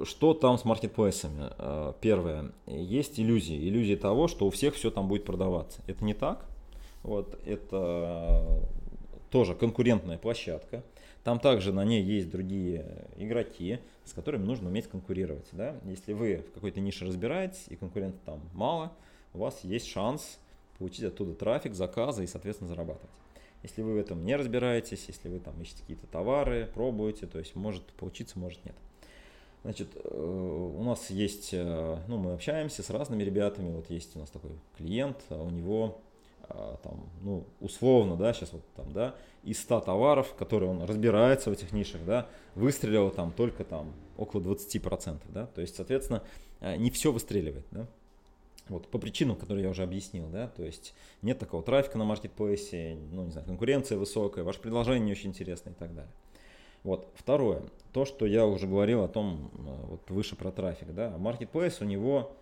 что 0.04 0.34
там 0.34 0.58
с 0.58 0.66
маркетплейсами? 0.66 1.50
Э, 1.58 1.94
первое, 2.00 2.52
есть 2.68 3.20
иллюзии. 3.20 3.68
Иллюзии 3.68 3.96
того, 3.96 4.28
что 4.28 4.48
у 4.48 4.50
всех 4.50 4.76
все 4.76 4.92
там 4.92 5.08
будет 5.08 5.26
продаваться. 5.26 5.82
Это 5.88 6.06
не 6.06 6.14
так. 6.14 6.46
Вот, 7.04 7.40
это 7.46 8.62
тоже 9.30 9.56
конкурентная 9.56 10.18
площадка. 10.18 10.84
Там 11.24 11.40
также 11.40 11.74
на 11.74 11.84
ней 11.84 12.02
есть 12.02 12.30
другие 12.30 13.08
игроки, 13.18 13.80
с 14.06 14.14
которыми 14.14 14.46
нужно 14.46 14.70
уметь 14.70 14.88
конкурировать. 14.88 15.48
Да? 15.52 15.76
Если 15.86 16.14
вы 16.14 16.38
в 16.38 16.54
какой-то 16.54 16.80
нише 16.80 17.06
разбираетесь 17.06 17.66
и 17.68 17.76
конкурентов 17.76 18.22
там 18.26 18.42
мало, 18.54 18.94
у 19.34 19.40
вас 19.40 19.60
есть 19.64 19.88
шанс 19.88 20.40
получить 20.78 21.04
оттуда 21.04 21.36
трафик, 21.36 21.74
заказы 21.76 22.24
и, 22.24 22.28
соответственно, 22.28 22.70
зарабатывать. 22.70 23.12
Если 23.64 23.82
вы 23.82 23.96
в 23.96 23.98
этом 23.98 24.26
не 24.26 24.36
разбираетесь, 24.38 25.06
если 25.08 25.28
вы 25.28 25.40
там 25.40 25.62
ищете 25.62 25.82
какие-то 25.82 26.08
товары, 26.08 26.70
пробуете, 26.74 27.28
то 27.28 27.40
есть 27.40 27.56
может 27.56 27.84
получиться, 27.94 28.40
может 28.40 28.64
нет. 28.64 28.76
Значит, 29.64 29.90
э, 29.96 30.10
у 30.10 30.84
нас 30.84 31.10
есть, 31.10 31.50
э, 31.54 31.98
ну, 32.08 32.18
мы 32.18 32.34
общаемся 32.34 32.82
с 32.82 32.90
разными 32.90 33.24
ребятами, 33.24 33.72
вот 33.72 33.90
есть 33.90 34.16
у 34.16 34.20
нас 34.20 34.30
такой 34.30 34.52
клиент, 34.78 35.18
а 35.30 35.42
у 35.42 35.50
него 35.50 36.00
а, 36.50 36.78
там, 36.84 37.08
ну, 37.22 37.46
условно, 37.60 38.16
да, 38.16 38.34
сейчас 38.34 38.54
вот 38.54 38.64
там, 38.76 38.92
да, 38.92 39.16
из 39.44 39.60
100 39.62 39.82
товаров, 39.82 40.34
которые 40.34 40.72
он 40.72 40.82
разбирается 40.82 41.52
в 41.52 41.54
этих 41.54 41.72
нишах, 41.72 42.04
да, 42.06 42.28
выстрелил 42.56 43.12
там 43.12 43.32
только 43.32 43.64
там 43.64 43.94
около 44.18 44.42
20%, 44.42 45.20
да, 45.30 45.46
то 45.46 45.62
есть, 45.62 45.76
соответственно, 45.76 46.24
э, 46.60 46.76
не 46.78 46.90
все 46.90 47.12
выстреливает, 47.12 47.66
да, 47.70 47.88
вот, 48.68 48.88
по 48.88 48.98
причинам, 48.98 49.36
которые 49.36 49.66
я 49.66 49.70
уже 49.70 49.84
объяснил, 49.84 50.28
да, 50.28 50.48
то 50.48 50.64
есть 50.64 50.96
нет 51.22 51.38
такого 51.38 51.62
трафика 51.62 52.00
на 52.00 52.06
маркетплейсе, 52.06 52.98
ну, 53.12 53.26
не 53.26 53.32
знаю, 53.32 53.46
конкуренция 53.46 54.00
высокая, 54.00 54.44
ваше 54.44 54.60
предложение 54.60 55.06
не 55.06 55.12
очень 55.12 55.30
интересное 55.30 55.74
и 55.74 55.76
так 55.76 55.94
далее. 55.94 56.12
Вот. 56.84 57.08
Второе, 57.16 57.64
то, 57.94 58.06
что 58.06 58.26
я 58.26 58.46
уже 58.46 58.68
говорил 58.68 59.04
о 59.04 59.08
том, 59.08 59.52
э, 59.54 59.86
вот 59.88 60.10
выше 60.10 60.36
про 60.36 60.52
трафик, 60.52 60.94
да, 60.94 61.16
Marketplace 61.18 61.78
у 61.82 61.86
него 61.86 62.36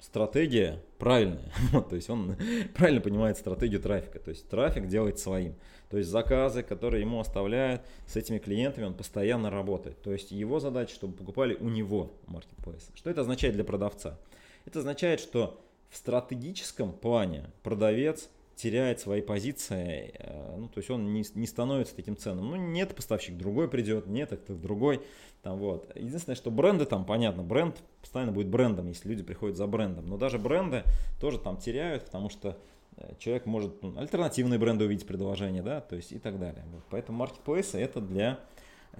стратегия 0.00 0.82
правильная, 0.98 1.52
то 1.88 1.94
есть 1.94 2.10
он 2.10 2.36
правильно 2.74 3.00
понимает 3.00 3.38
стратегию 3.38 3.80
трафика, 3.80 4.18
то 4.18 4.30
есть 4.30 4.48
трафик 4.48 4.88
делает 4.88 5.18
своим, 5.18 5.54
то 5.90 5.96
есть 5.96 6.10
заказы, 6.10 6.62
которые 6.62 7.02
ему 7.02 7.20
оставляют 7.20 7.82
с 8.06 8.16
этими 8.16 8.38
клиентами, 8.38 8.84
он 8.84 8.94
постоянно 8.94 9.50
работает, 9.50 10.00
то 10.02 10.12
есть 10.12 10.32
его 10.32 10.60
задача, 10.60 10.94
чтобы 10.94 11.14
покупали 11.14 11.54
у 11.54 11.68
него 11.68 12.10
Marketplace. 12.26 12.90
Что 12.94 13.10
это 13.10 13.22
означает 13.22 13.54
для 13.54 13.64
продавца? 13.64 14.18
Это 14.64 14.80
означает, 14.80 15.20
что 15.20 15.60
в 15.88 15.96
стратегическом 15.96 16.92
плане 16.92 17.50
продавец 17.62 18.28
теряет 18.62 19.00
свои 19.00 19.22
позиции, 19.22 20.14
э, 20.18 20.56
ну, 20.56 20.68
то 20.68 20.78
есть 20.78 20.88
он 20.88 21.12
не, 21.12 21.24
не 21.34 21.46
становится 21.48 21.96
таким 21.96 22.16
ценным. 22.16 22.50
Ну, 22.50 22.56
нет, 22.56 22.94
поставщик 22.94 23.36
другой 23.36 23.68
придет, 23.68 24.06
нет, 24.06 24.30
это 24.30 24.54
другой. 24.54 25.00
Там, 25.42 25.58
вот. 25.58 25.90
Единственное, 25.96 26.36
что 26.36 26.52
бренды 26.52 26.84
там, 26.84 27.04
понятно, 27.04 27.42
бренд 27.42 27.82
постоянно 28.00 28.30
будет 28.30 28.46
брендом, 28.46 28.86
если 28.86 29.08
люди 29.08 29.24
приходят 29.24 29.56
за 29.56 29.66
брендом. 29.66 30.06
Но 30.06 30.16
даже 30.16 30.38
бренды 30.38 30.84
тоже 31.20 31.40
там 31.40 31.56
теряют, 31.56 32.04
потому 32.04 32.28
что 32.28 32.56
э, 32.98 33.14
человек 33.18 33.46
может 33.46 33.82
ну, 33.82 33.98
альтернативные 33.98 34.60
бренды 34.60 34.84
увидеть 34.84 35.08
предложение, 35.08 35.62
да, 35.62 35.80
то 35.80 35.96
есть 35.96 36.12
и 36.12 36.20
так 36.20 36.38
далее. 36.38 36.64
Вот. 36.72 36.84
Поэтому 36.88 37.18
маркетплейсы 37.18 37.80
это 37.80 38.00
для 38.00 38.38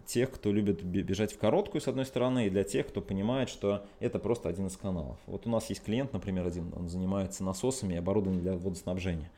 тех, 0.00 0.30
кто 0.30 0.50
любит 0.50 0.82
бежать 0.82 1.32
в 1.32 1.38
короткую, 1.38 1.82
с 1.82 1.88
одной 1.88 2.06
стороны, 2.06 2.46
и 2.46 2.50
для 2.50 2.64
тех, 2.64 2.88
кто 2.88 3.02
понимает, 3.02 3.50
что 3.50 3.84
это 4.00 4.18
просто 4.18 4.48
один 4.48 4.66
из 4.66 4.76
каналов. 4.76 5.18
Вот 5.26 5.46
у 5.46 5.50
нас 5.50 5.68
есть 5.68 5.82
клиент, 5.84 6.12
например, 6.12 6.46
один, 6.46 6.72
он 6.74 6.88
занимается 6.88 7.44
насосами 7.44 7.94
и 7.94 7.98
оборудованием 7.98 8.42
для 8.42 8.52
водоснабжения. 8.54 9.30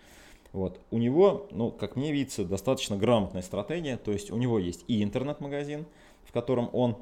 Вот. 0.52 0.80
У 0.92 0.98
него, 0.98 1.48
ну, 1.50 1.72
как 1.72 1.96
мне 1.96 2.12
видится, 2.12 2.44
достаточно 2.44 2.96
грамотная 2.96 3.42
стратегия, 3.42 3.96
то 3.96 4.12
есть 4.12 4.30
у 4.30 4.36
него 4.36 4.60
есть 4.60 4.84
и 4.86 5.02
интернет-магазин, 5.02 5.86
в 6.24 6.32
котором 6.32 6.70
он 6.72 6.98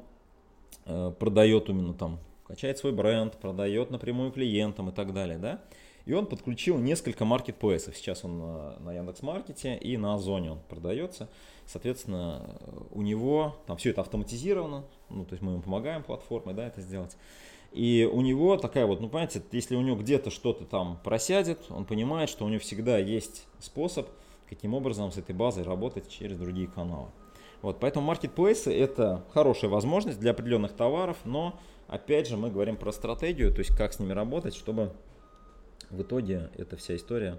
э, 0.85 1.13
продает 1.19 1.69
именно 1.69 1.93
там, 1.93 2.17
качает 2.47 2.79
свой 2.79 2.93
бренд, 2.93 3.37
продает 3.37 3.91
напрямую 3.91 4.31
клиентам 4.31 4.89
и 4.89 4.91
так 4.91 5.13
далее, 5.13 5.37
да, 5.37 5.61
и 6.05 6.13
он 6.13 6.25
подключил 6.25 6.77
несколько 6.77 7.25
маркетплейсов. 7.25 7.95
Сейчас 7.95 8.25
он 8.25 8.37
на, 8.37 8.79
на 8.79 8.93
Яндекс.Маркете 8.93 9.77
и 9.77 9.95
на 9.97 10.15
Озоне 10.15 10.51
он 10.51 10.59
продается. 10.67 11.29
Соответственно, 11.65 12.59
у 12.91 13.01
него 13.01 13.55
там 13.67 13.77
все 13.77 13.91
это 13.91 14.01
автоматизировано, 14.01 14.83
ну, 15.09 15.25
то 15.25 15.33
есть 15.33 15.41
мы 15.41 15.53
ему 15.53 15.61
помогаем 15.61 16.03
платформой, 16.03 16.53
да, 16.53 16.67
это 16.67 16.81
сделать. 16.81 17.15
И 17.71 18.07
у 18.11 18.21
него 18.21 18.57
такая 18.57 18.85
вот, 18.85 18.99
ну, 18.99 19.09
понимаете, 19.09 19.41
если 19.51 19.75
у 19.75 19.81
него 19.81 19.95
где-то 19.95 20.29
что-то 20.29 20.65
там 20.65 20.99
просядет, 21.03 21.59
он 21.69 21.85
понимает, 21.85 22.29
что 22.29 22.45
у 22.45 22.49
него 22.49 22.59
всегда 22.59 22.97
есть 22.99 23.45
способ, 23.59 24.09
каким 24.47 24.73
образом 24.73 25.11
с 25.11 25.17
этой 25.17 25.33
базой 25.33 25.63
работать 25.63 26.09
через 26.09 26.37
другие 26.37 26.67
каналы. 26.67 27.07
Вот, 27.63 27.79
поэтому 27.79 28.05
маркетплейсы 28.05 28.77
это 28.77 29.23
хорошая 29.31 29.71
возможность 29.71 30.19
для 30.19 30.31
определенных 30.31 30.73
товаров, 30.73 31.17
но 31.23 31.57
опять 31.87 32.27
же 32.27 32.35
мы 32.35 32.51
говорим 32.51 32.75
про 32.75 32.91
стратегию, 32.91 33.53
то 33.53 33.59
есть 33.59 33.75
как 33.75 33.93
с 33.93 33.99
ними 33.99 34.11
работать, 34.11 34.53
чтобы 34.53 34.93
в 35.93 36.01
итоге 36.01 36.49
эта 36.57 36.75
вся 36.75 36.95
история 36.95 37.37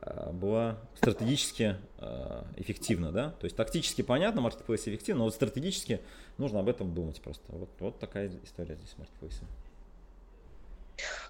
а, 0.00 0.32
была 0.32 0.78
стратегически 0.96 1.76
а, 1.98 2.46
эффективна, 2.56 3.12
да, 3.12 3.30
то 3.30 3.44
есть 3.44 3.56
тактически 3.56 4.02
понятно, 4.02 4.40
маркетплейс 4.40 4.86
эффективно, 4.86 5.20
но 5.20 5.24
вот 5.24 5.34
стратегически 5.34 6.00
нужно 6.36 6.60
об 6.60 6.68
этом 6.68 6.92
думать 6.92 7.20
просто. 7.22 7.44
Вот, 7.48 7.70
вот 7.78 7.98
такая 7.98 8.30
история 8.42 8.74
здесь 8.74 8.90
с 8.90 8.98
маркетплейсом. 8.98 9.46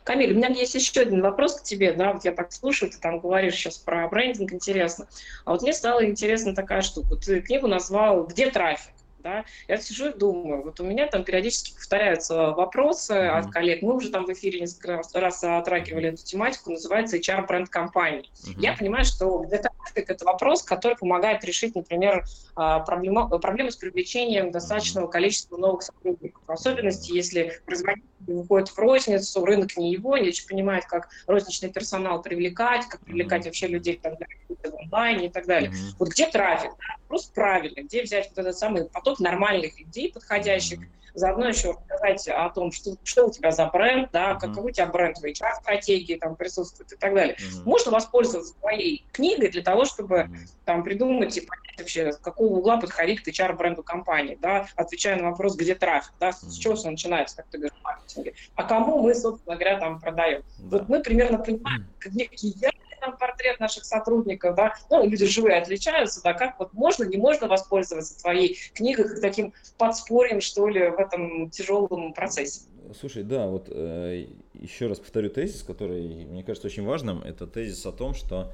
Камиль, 0.02 0.32
у 0.32 0.36
меня 0.36 0.48
есть 0.48 0.74
еще 0.74 1.00
один 1.00 1.22
вопрос 1.22 1.60
к 1.60 1.62
тебе, 1.62 1.92
да, 1.92 2.12
вот 2.12 2.24
я 2.24 2.32
так 2.32 2.52
слушаю, 2.52 2.90
ты 2.90 2.98
там 2.98 3.20
говоришь 3.20 3.54
сейчас 3.54 3.78
про 3.78 4.06
брендинг, 4.08 4.52
интересно. 4.52 5.06
А 5.44 5.52
вот 5.52 5.62
мне 5.62 5.72
стало 5.72 6.04
интересна 6.04 6.54
такая 6.54 6.82
штука. 6.82 7.16
Ты 7.16 7.40
книгу 7.40 7.66
назвал 7.66 8.26
«Где 8.26 8.50
трафик?» 8.50 8.93
Да, 9.24 9.44
я 9.68 9.78
сижу 9.78 10.10
и 10.10 10.16
думаю, 10.16 10.62
вот 10.62 10.78
у 10.78 10.84
меня 10.84 11.08
там 11.08 11.24
периодически 11.24 11.72
повторяются 11.74 12.50
вопросы 12.50 13.14
mm-hmm. 13.14 13.38
от 13.38 13.50
коллег, 13.50 13.82
мы 13.82 13.96
уже 13.96 14.10
там 14.10 14.26
в 14.26 14.32
эфире 14.32 14.60
несколько 14.60 15.02
раз, 15.14 15.40
затрагивали 15.40 16.10
эту 16.10 16.22
тематику, 16.22 16.70
называется 16.70 17.16
HR 17.16 17.46
бренд 17.46 17.70
компании. 17.70 18.30
Mm-hmm. 18.44 18.60
Я 18.60 18.76
понимаю, 18.76 19.06
что 19.06 19.38
где-то 19.38 19.70
это 19.94 20.24
вопрос, 20.24 20.62
который 20.62 20.96
помогает 20.96 21.42
решить, 21.44 21.74
например, 21.74 22.24
а, 22.54 22.80
проблему, 22.80 23.28
проблему 23.40 23.70
с 23.70 23.76
привлечением 23.76 24.50
достаточного 24.50 25.06
количества 25.06 25.56
новых 25.56 25.82
сотрудников. 25.82 26.42
В 26.46 26.52
особенности, 26.52 27.12
если 27.12 27.60
производитель 27.64 28.08
выходит 28.26 28.68
в 28.68 28.78
розницу, 28.78 29.44
рынок 29.44 29.76
не 29.76 29.92
его, 29.92 30.16
не 30.16 30.28
очень 30.28 30.46
понимает, 30.48 30.84
как 30.86 31.08
розничный 31.26 31.70
персонал 31.70 32.22
привлекать, 32.22 32.86
как 32.88 33.00
привлекать 33.00 33.44
вообще 33.44 33.66
людей 33.66 34.00
там, 34.02 34.16
в 34.16 34.74
онлайне 34.82 35.26
и 35.26 35.30
так 35.30 35.46
далее. 35.46 35.70
Mm-hmm. 35.70 35.96
Вот 35.98 36.08
где 36.10 36.26
трафик? 36.26 36.70
Да? 36.70 36.96
Просто 37.08 37.32
правильно, 37.32 37.82
где 37.82 38.02
взять 38.02 38.28
вот 38.30 38.38
этот 38.38 38.56
самый 38.56 38.84
поток 38.86 39.20
нормальных 39.20 39.78
людей, 39.78 40.12
подходящих, 40.12 40.80
mm-hmm 40.80 41.03
заодно 41.14 41.48
еще 41.48 41.76
рассказать 41.88 42.28
о 42.28 42.50
том, 42.50 42.72
что, 42.72 42.96
что 43.04 43.26
у 43.26 43.30
тебя 43.30 43.50
за 43.50 43.66
бренд, 43.66 44.10
да, 44.12 44.32
mm-hmm. 44.32 44.40
какой 44.40 44.70
у 44.70 44.70
тебя 44.70 44.86
бренд 44.86 45.18
в 45.18 45.24
HR-стратегии 45.24 46.16
там 46.16 46.36
присутствует 46.36 46.92
и 46.92 46.96
так 46.96 47.14
далее. 47.14 47.36
Mm-hmm. 47.36 47.62
Можно 47.64 47.92
воспользоваться 47.92 48.54
твоей 48.60 49.06
книгой 49.12 49.50
для 49.50 49.62
того, 49.62 49.84
чтобы 49.84 50.16
mm-hmm. 50.16 50.48
там 50.64 50.82
придумать 50.82 51.36
и 51.36 51.40
понять 51.40 51.78
вообще, 51.78 52.12
с 52.12 52.18
какого 52.18 52.58
угла 52.58 52.76
подходить 52.76 53.22
к 53.22 53.28
HR-бренду 53.28 53.82
компании, 53.82 54.38
да, 54.40 54.66
отвечая 54.76 55.16
на 55.16 55.30
вопрос, 55.30 55.56
где 55.56 55.74
трафик, 55.74 56.12
да, 56.20 56.30
mm-hmm. 56.30 56.48
с 56.48 56.56
чего 56.56 56.74
все 56.74 56.90
начинается, 56.90 57.36
как 57.36 57.46
ты 57.46 57.58
говоришь, 57.58 57.78
в 57.80 57.84
маркетинге, 57.84 58.34
а 58.56 58.64
кому 58.64 59.02
мы, 59.02 59.14
собственно 59.14 59.56
говоря, 59.56 59.78
там 59.78 60.00
продаем. 60.00 60.42
Да. 60.58 60.78
Вот 60.78 60.88
мы 60.88 61.00
примерно 61.00 61.38
понимаем, 61.38 61.86
я 62.12 62.70
там 63.04 63.16
портрет 63.16 63.60
наших 63.60 63.84
сотрудников, 63.84 64.54
да, 64.54 64.74
ну, 64.90 65.06
люди 65.06 65.26
живые 65.26 65.58
отличаются, 65.58 66.22
да, 66.22 66.32
как 66.32 66.58
вот 66.58 66.72
можно, 66.72 67.04
не 67.04 67.16
можно 67.16 67.48
воспользоваться 67.48 68.18
твоей 68.20 68.58
книгой 68.74 69.08
как 69.08 69.20
таким 69.20 69.52
подспорьем, 69.78 70.40
что 70.40 70.68
ли, 70.68 70.88
в 70.88 70.98
этом 70.98 71.50
тяжелом 71.50 72.12
процессе. 72.12 72.62
Слушай, 72.98 73.22
да, 73.22 73.46
вот 73.46 73.68
э, 73.70 74.26
еще 74.54 74.86
раз 74.86 74.98
повторю 74.98 75.30
тезис, 75.30 75.62
который, 75.62 76.26
мне 76.26 76.42
кажется, 76.42 76.66
очень 76.66 76.84
важным. 76.84 77.22
Это 77.22 77.46
тезис 77.46 77.84
о 77.86 77.92
том, 77.92 78.14
что 78.14 78.52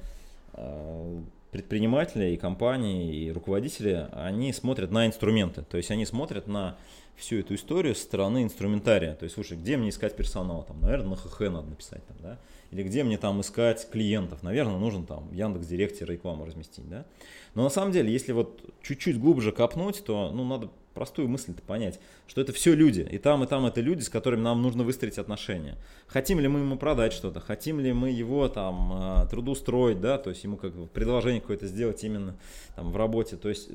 э, 0.53 1.21
предприниматели 1.51 2.31
и 2.31 2.37
компании, 2.37 3.13
и 3.13 3.31
руководители, 3.31 4.07
они 4.13 4.53
смотрят 4.53 4.89
на 4.89 5.05
инструменты. 5.05 5.63
То 5.63 5.77
есть 5.77 5.91
они 5.91 6.05
смотрят 6.05 6.47
на 6.47 6.77
всю 7.15 7.39
эту 7.39 7.55
историю 7.55 7.93
со 7.93 8.03
стороны 8.03 8.43
инструментария. 8.43 9.15
То 9.15 9.25
есть, 9.25 9.35
слушай, 9.35 9.57
где 9.57 9.77
мне 9.77 9.89
искать 9.89 10.15
персонал? 10.15 10.63
Там, 10.63 10.79
наверное, 10.81 11.09
на 11.09 11.15
ХХ 11.17 11.39
надо 11.41 11.67
написать. 11.67 12.05
Там, 12.07 12.17
да? 12.21 12.37
Или 12.71 12.83
где 12.83 13.03
мне 13.03 13.17
там 13.17 13.41
искать 13.41 13.89
клиентов? 13.91 14.43
Наверное, 14.43 14.77
нужно 14.77 15.05
там 15.05 15.27
в 15.27 15.33
Яндекс.Директе 15.33 16.05
рекламу 16.05 16.45
разместить. 16.45 16.87
Да? 16.87 17.05
Но 17.53 17.63
на 17.63 17.69
самом 17.69 17.91
деле, 17.91 18.11
если 18.11 18.31
вот 18.31 18.73
чуть-чуть 18.81 19.19
глубже 19.19 19.51
копнуть, 19.51 20.03
то 20.05 20.31
ну, 20.33 20.45
надо 20.45 20.69
простую 20.93 21.27
мысль-то 21.27 21.61
понять, 21.61 21.99
что 22.27 22.41
это 22.41 22.53
все 22.53 22.73
люди, 22.73 23.07
и 23.09 23.17
там, 23.17 23.43
и 23.43 23.47
там 23.47 23.65
это 23.65 23.81
люди, 23.81 24.01
с 24.01 24.09
которыми 24.09 24.41
нам 24.41 24.61
нужно 24.61 24.83
выстроить 24.83 25.17
отношения. 25.17 25.77
Хотим 26.07 26.39
ли 26.39 26.47
мы 26.47 26.59
ему 26.59 26.77
продать 26.77 27.13
что-то, 27.13 27.39
хотим 27.39 27.79
ли 27.79 27.93
мы 27.93 28.09
его 28.09 28.47
там 28.49 28.91
а, 28.93 29.25
трудоустроить, 29.25 30.01
да, 30.01 30.17
то 30.17 30.29
есть 30.29 30.43
ему 30.43 30.57
как 30.57 30.73
бы 30.75 30.87
предложение 30.87 31.41
какое-то 31.41 31.67
сделать 31.67 32.03
именно 32.03 32.35
там 32.75 32.91
в 32.91 32.97
работе, 32.97 33.37
то 33.37 33.49
есть 33.49 33.69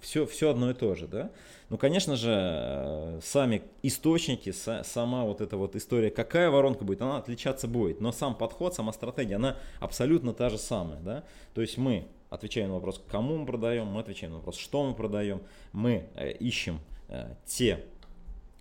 все, 0.00 0.26
все 0.26 0.50
одно 0.50 0.70
и 0.70 0.74
то 0.74 0.94
же, 0.94 1.06
да. 1.06 1.30
Ну, 1.68 1.78
конечно 1.78 2.16
же, 2.16 2.30
э, 2.30 3.20
сами 3.22 3.62
источники, 3.82 4.52
сама 4.52 5.24
вот 5.24 5.40
эта 5.40 5.56
вот 5.56 5.74
история, 5.74 6.10
какая 6.10 6.50
воронка 6.50 6.84
будет, 6.84 7.00
она 7.00 7.16
отличаться 7.16 7.66
будет, 7.66 8.00
но 8.00 8.12
сам 8.12 8.34
подход, 8.34 8.74
сама 8.74 8.92
стратегия, 8.92 9.36
она 9.36 9.56
абсолютно 9.80 10.34
та 10.34 10.50
же 10.50 10.58
самая, 10.58 11.00
да, 11.00 11.24
то 11.54 11.60
есть 11.62 11.78
мы 11.78 12.06
отвечаем 12.32 12.68
на 12.68 12.74
вопрос, 12.74 13.00
кому 13.08 13.36
мы 13.36 13.46
продаем, 13.46 13.86
мы 13.86 14.00
отвечаем 14.00 14.32
на 14.32 14.38
вопрос, 14.38 14.56
что 14.56 14.84
мы 14.84 14.94
продаем, 14.94 15.42
мы 15.72 16.06
э, 16.14 16.32
ищем 16.32 16.80
э, 17.08 17.34
те 17.44 17.84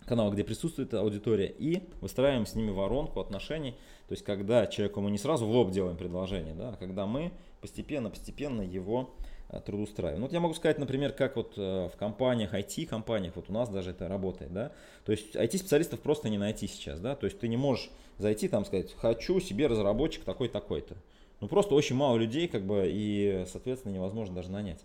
каналы, 0.06 0.34
где 0.34 0.44
присутствует 0.44 0.94
аудитория, 0.94 1.48
и 1.48 1.82
выстраиваем 2.02 2.46
с 2.46 2.54
ними 2.54 2.72
воронку 2.72 3.22
отношений. 3.22 3.72
То 4.10 4.14
есть, 4.14 4.26
когда 4.26 4.68
человеку 4.68 5.00
мы 5.00 5.10
не 5.10 5.18
сразу 5.18 5.46
в 5.46 5.52
лоб 5.52 5.72
делаем 5.72 5.96
предложение, 5.96 6.54
да, 6.54 6.70
а 6.72 6.76
когда 6.76 7.06
мы 7.06 7.32
постепенно-постепенно 7.62 8.62
его 8.62 9.14
э, 9.48 9.62
трудоустраиваем. 9.62 10.20
Ну, 10.20 10.26
вот 10.26 10.34
я 10.34 10.42
могу 10.42 10.54
сказать, 10.54 10.78
например, 10.78 11.14
как 11.14 11.38
вот 11.38 11.56
в 11.56 11.94
компаниях, 11.98 12.54
IT-компаниях, 12.54 13.38
вот 13.38 13.50
у 13.50 13.54
нас 13.54 13.70
даже 13.70 13.92
это 13.92 14.10
работает, 14.10 14.52
да, 14.52 14.74
то 15.06 15.14
есть 15.14 15.36
IT-специалистов 15.36 16.02
просто 16.02 16.28
не 16.28 16.38
найти 16.38 16.68
сейчас, 16.68 17.00
да, 17.00 17.16
то 17.16 17.26
есть 17.26 17.40
ты 17.40 17.48
не 17.48 17.58
можешь 17.58 17.90
зайти 18.18 18.50
там 18.50 18.66
сказать, 18.66 18.94
хочу 18.98 19.40
себе 19.40 19.68
разработчик 19.68 20.26
такой-такой-то. 20.26 20.98
Ну 21.42 21.48
просто 21.48 21.76
очень 21.76 21.96
мало 21.96 22.18
людей, 22.18 22.48
как 22.48 22.66
бы, 22.66 22.86
и, 22.88 23.46
соответственно, 23.52 23.94
невозможно 23.94 24.36
даже 24.36 24.52
нанять. 24.52 24.80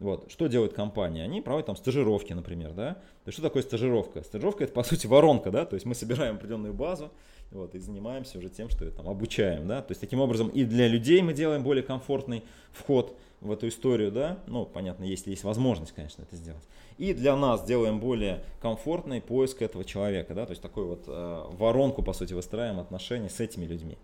Вот. 0.00 0.30
Что 0.30 0.48
делает 0.48 0.72
компания? 0.72 1.22
Они 1.22 1.40
проводят 1.40 1.66
там 1.66 1.76
стажировки, 1.76 2.32
например, 2.32 2.72
да? 2.72 2.94
То 2.94 3.28
есть 3.28 3.34
что 3.34 3.42
такое 3.42 3.62
стажировка? 3.62 4.22
Стажировка 4.22 4.64
это 4.64 4.72
по 4.72 4.82
сути 4.82 5.06
воронка, 5.06 5.50
да? 5.50 5.66
То 5.66 5.74
есть 5.74 5.86
мы 5.86 5.94
собираем 5.94 6.36
определенную 6.36 6.74
базу, 6.74 7.10
вот, 7.50 7.74
и 7.74 7.78
занимаемся 7.78 8.38
уже 8.38 8.48
тем, 8.48 8.70
что 8.70 8.90
там 8.90 9.08
обучаем, 9.08 9.68
да? 9.68 9.82
То 9.82 9.92
есть 9.92 10.00
таким 10.00 10.20
образом 10.20 10.48
и 10.48 10.64
для 10.64 10.88
людей 10.88 11.20
мы 11.20 11.34
делаем 11.34 11.62
более 11.62 11.82
комфортный 11.82 12.42
вход 12.72 13.14
в 13.40 13.52
эту 13.52 13.68
историю, 13.68 14.10
да? 14.10 14.38
Ну, 14.46 14.64
понятно, 14.64 15.04
если 15.04 15.30
есть 15.30 15.44
возможность, 15.44 15.92
конечно, 15.92 16.22
это 16.22 16.34
сделать. 16.34 16.62
И 16.96 17.12
для 17.12 17.36
нас 17.36 17.62
делаем 17.64 18.00
более 18.00 18.42
комфортный 18.60 19.20
поиск 19.20 19.60
этого 19.60 19.84
человека, 19.84 20.34
да? 20.34 20.46
То 20.46 20.52
есть 20.52 20.62
такую 20.62 20.88
вот 20.88 21.04
э, 21.06 21.44
воронку, 21.52 22.02
по 22.02 22.14
сути, 22.14 22.32
выстраиваем 22.32 22.80
отношения 22.80 23.28
с 23.28 23.38
этими 23.38 23.66
людьми. 23.66 23.98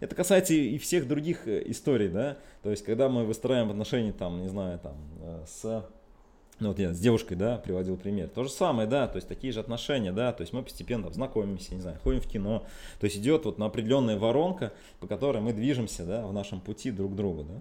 Это 0.00 0.14
касается 0.14 0.54
и 0.54 0.78
всех 0.78 1.08
других 1.08 1.46
э, 1.48 1.62
историй, 1.66 2.08
да. 2.08 2.36
То 2.62 2.70
есть, 2.70 2.84
когда 2.84 3.08
мы 3.08 3.24
выстраиваем 3.24 3.70
отношения, 3.70 4.12
там, 4.12 4.40
не 4.40 4.48
знаю, 4.48 4.78
там, 4.78 4.96
э, 5.20 5.44
с 5.46 5.84
ну 6.60 6.68
вот 6.68 6.78
я 6.78 6.92
с 6.92 6.98
девушкой, 6.98 7.36
да, 7.36 7.56
приводил 7.58 7.96
пример. 7.96 8.28
То 8.28 8.42
же 8.42 8.50
самое, 8.50 8.88
да, 8.88 9.06
то 9.06 9.16
есть 9.16 9.28
такие 9.28 9.52
же 9.52 9.60
отношения, 9.60 10.12
да, 10.12 10.32
то 10.32 10.40
есть 10.40 10.52
мы 10.52 10.62
постепенно 10.62 11.08
знакомимся, 11.10 11.74
не 11.74 11.80
знаю, 11.80 11.98
ходим 12.02 12.20
в 12.20 12.26
кино. 12.26 12.64
То 12.98 13.04
есть 13.04 13.16
идет 13.16 13.44
вот 13.44 13.58
на 13.58 13.66
определенная 13.66 14.18
воронка, 14.18 14.72
по 14.98 15.06
которой 15.06 15.40
мы 15.40 15.52
движемся, 15.52 16.04
да, 16.04 16.26
в 16.26 16.32
нашем 16.32 16.60
пути 16.60 16.90
друг 16.90 17.12
к 17.12 17.14
другу, 17.14 17.44
да. 17.44 17.60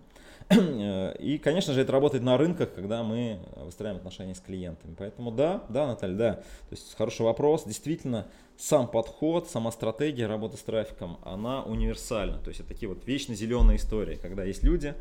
И, 1.19 1.37
конечно 1.37 1.73
же, 1.73 1.81
это 1.81 1.91
работает 1.91 2.23
на 2.23 2.37
рынках, 2.37 2.73
когда 2.73 3.03
мы 3.03 3.39
выстраиваем 3.57 3.97
отношения 3.97 4.33
с 4.33 4.39
клиентами. 4.39 4.95
Поэтому 4.97 5.31
да, 5.31 5.63
да, 5.69 5.87
Наталья, 5.87 6.15
да. 6.15 6.33
То 6.33 6.71
есть 6.71 6.95
хороший 6.95 7.23
вопрос. 7.23 7.65
Действительно, 7.65 8.27
сам 8.57 8.87
подход, 8.87 9.49
сама 9.49 9.71
стратегия 9.71 10.27
работы 10.27 10.57
с 10.57 10.61
трафиком, 10.61 11.19
она 11.23 11.63
универсальна. 11.63 12.39
То 12.39 12.49
есть 12.49 12.59
это 12.59 12.69
такие 12.69 12.89
вот 12.89 13.05
вечно 13.05 13.35
зеленые 13.35 13.77
истории, 13.77 14.15
когда 14.15 14.43
есть 14.43 14.63
люди, 14.63 14.95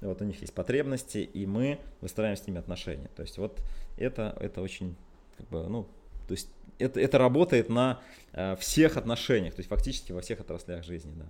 вот 0.00 0.20
у 0.20 0.24
них 0.24 0.40
есть 0.40 0.54
потребности, 0.54 1.18
и 1.18 1.46
мы 1.46 1.78
выстраиваем 2.00 2.36
с 2.36 2.46
ними 2.46 2.58
отношения. 2.58 3.08
То 3.14 3.22
есть 3.22 3.38
вот 3.38 3.60
это, 3.96 4.36
это 4.40 4.62
очень, 4.62 4.96
как 5.36 5.48
бы, 5.48 5.68
ну, 5.68 5.86
то 6.26 6.32
есть 6.32 6.48
это, 6.78 7.00
это 7.00 7.18
работает 7.18 7.68
на 7.68 8.00
э, 8.32 8.56
всех 8.56 8.96
отношениях, 8.96 9.54
то 9.54 9.60
есть 9.60 9.68
фактически 9.68 10.12
во 10.12 10.20
всех 10.20 10.40
отраслях 10.40 10.84
жизни, 10.84 11.12
да. 11.14 11.26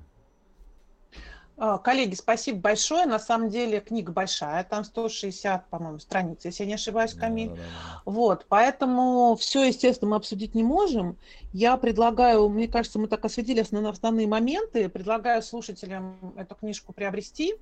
А, 1.56 1.78
коллеги, 1.78 2.14
спасибо 2.14 2.58
большое. 2.58 3.06
На 3.06 3.18
самом 3.18 3.48
деле 3.48 3.80
книга 3.80 4.12
большая, 4.12 4.64
там 4.64 4.84
160, 4.84 5.68
по-моему, 5.68 5.98
страниц, 5.98 6.44
если 6.44 6.64
я 6.64 6.68
не 6.68 6.74
ошибаюсь, 6.74 7.14
Камиль. 7.14 7.50
Да, 7.50 7.54
да, 7.56 7.62
да. 7.62 8.02
Вот, 8.04 8.46
поэтому 8.48 9.36
все, 9.36 9.64
естественно, 9.64 10.12
мы 10.12 10.16
обсудить 10.16 10.54
не 10.54 10.62
можем. 10.62 11.18
Я 11.52 11.76
предлагаю, 11.76 12.48
мне 12.48 12.68
кажется, 12.68 12.98
мы 12.98 13.06
так 13.06 13.24
осветили 13.24 13.60
основные 13.60 14.26
моменты, 14.26 14.88
предлагаю 14.88 15.42
слушателям 15.42 16.34
эту 16.36 16.54
книжку 16.54 16.92
приобрести 16.92 17.54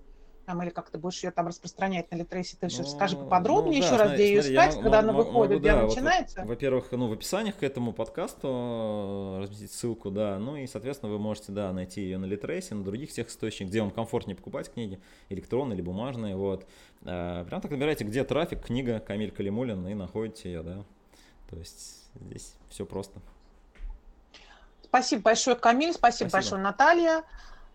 там, 0.50 0.62
или 0.62 0.70
как 0.70 0.90
ты 0.90 0.98
будешь 0.98 1.22
ее 1.22 1.30
там 1.30 1.46
распространять 1.46 2.10
на 2.10 2.16
Литресе, 2.16 2.56
ты 2.58 2.66
еще 2.66 2.82
ну, 2.82 2.88
скажи 2.88 3.16
поподробнее 3.16 3.82
ну, 3.82 3.88
да, 3.88 3.94
еще 3.94 4.02
раз, 4.02 4.12
где 4.14 4.28
ее 4.28 4.40
искать, 4.40 4.80
когда 4.80 4.98
она 4.98 5.12
выходит, 5.12 5.50
могу, 5.50 5.60
где 5.60 5.72
да, 5.72 5.82
начинается. 5.82 6.40
Вот, 6.40 6.48
во-первых, 6.48 6.90
ну, 6.90 7.06
в 7.08 7.12
описаниях 7.12 7.56
к 7.56 7.62
этому 7.62 7.92
подкасту 7.92 8.48
э, 8.48 9.42
разместить 9.42 9.70
ссылку, 9.70 10.10
да, 10.10 10.38
ну 10.38 10.56
и, 10.56 10.66
соответственно, 10.66 11.12
вы 11.12 11.20
можете, 11.20 11.52
да, 11.52 11.72
найти 11.72 12.00
ее 12.00 12.18
на 12.18 12.24
Литресе, 12.24 12.74
на 12.74 12.82
других 12.82 13.10
всех 13.10 13.28
источниках, 13.28 13.70
где 13.70 13.80
вам 13.80 13.92
комфортнее 13.92 14.34
покупать 14.34 14.72
книги, 14.72 15.00
электронные 15.28 15.76
или 15.76 15.82
бумажные, 15.82 16.34
вот. 16.34 16.66
Э, 17.02 17.44
прям 17.46 17.60
так 17.60 17.70
набираете, 17.70 18.04
где 18.04 18.24
трафик, 18.24 18.64
книга 18.64 18.98
Камиль 18.98 19.30
Калимулин, 19.30 19.86
и 19.86 19.94
находите 19.94 20.50
ее, 20.50 20.62
да. 20.64 20.84
То 21.48 21.56
есть 21.58 22.08
здесь 22.20 22.54
все 22.70 22.84
просто. 22.84 23.20
Спасибо 24.82 25.22
большое, 25.22 25.54
Камиль, 25.54 25.92
спасибо, 25.92 26.28
спасибо. 26.28 26.32
большое, 26.32 26.62
Наталья. 26.62 27.24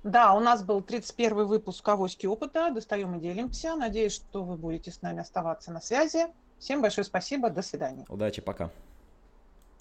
Да, 0.06 0.36
у 0.36 0.40
нас 0.40 0.64
был 0.64 0.84
31 0.84 1.48
выпуск 1.48 1.88
«Авоськи 1.90 2.28
опыта». 2.28 2.70
Достаем 2.70 3.16
и 3.16 3.20
делимся. 3.20 3.76
Надеюсь, 3.76 4.14
что 4.14 4.44
вы 4.44 4.56
будете 4.56 4.92
с 4.92 5.02
нами 5.02 5.22
оставаться 5.22 5.72
на 5.72 5.82
связи. 5.82 6.28
Всем 6.60 6.84
большое 6.84 7.04
спасибо. 7.06 7.50
До 7.50 7.64
свидания. 7.64 8.06
Удачи. 8.08 8.40
Пока. 8.40 8.70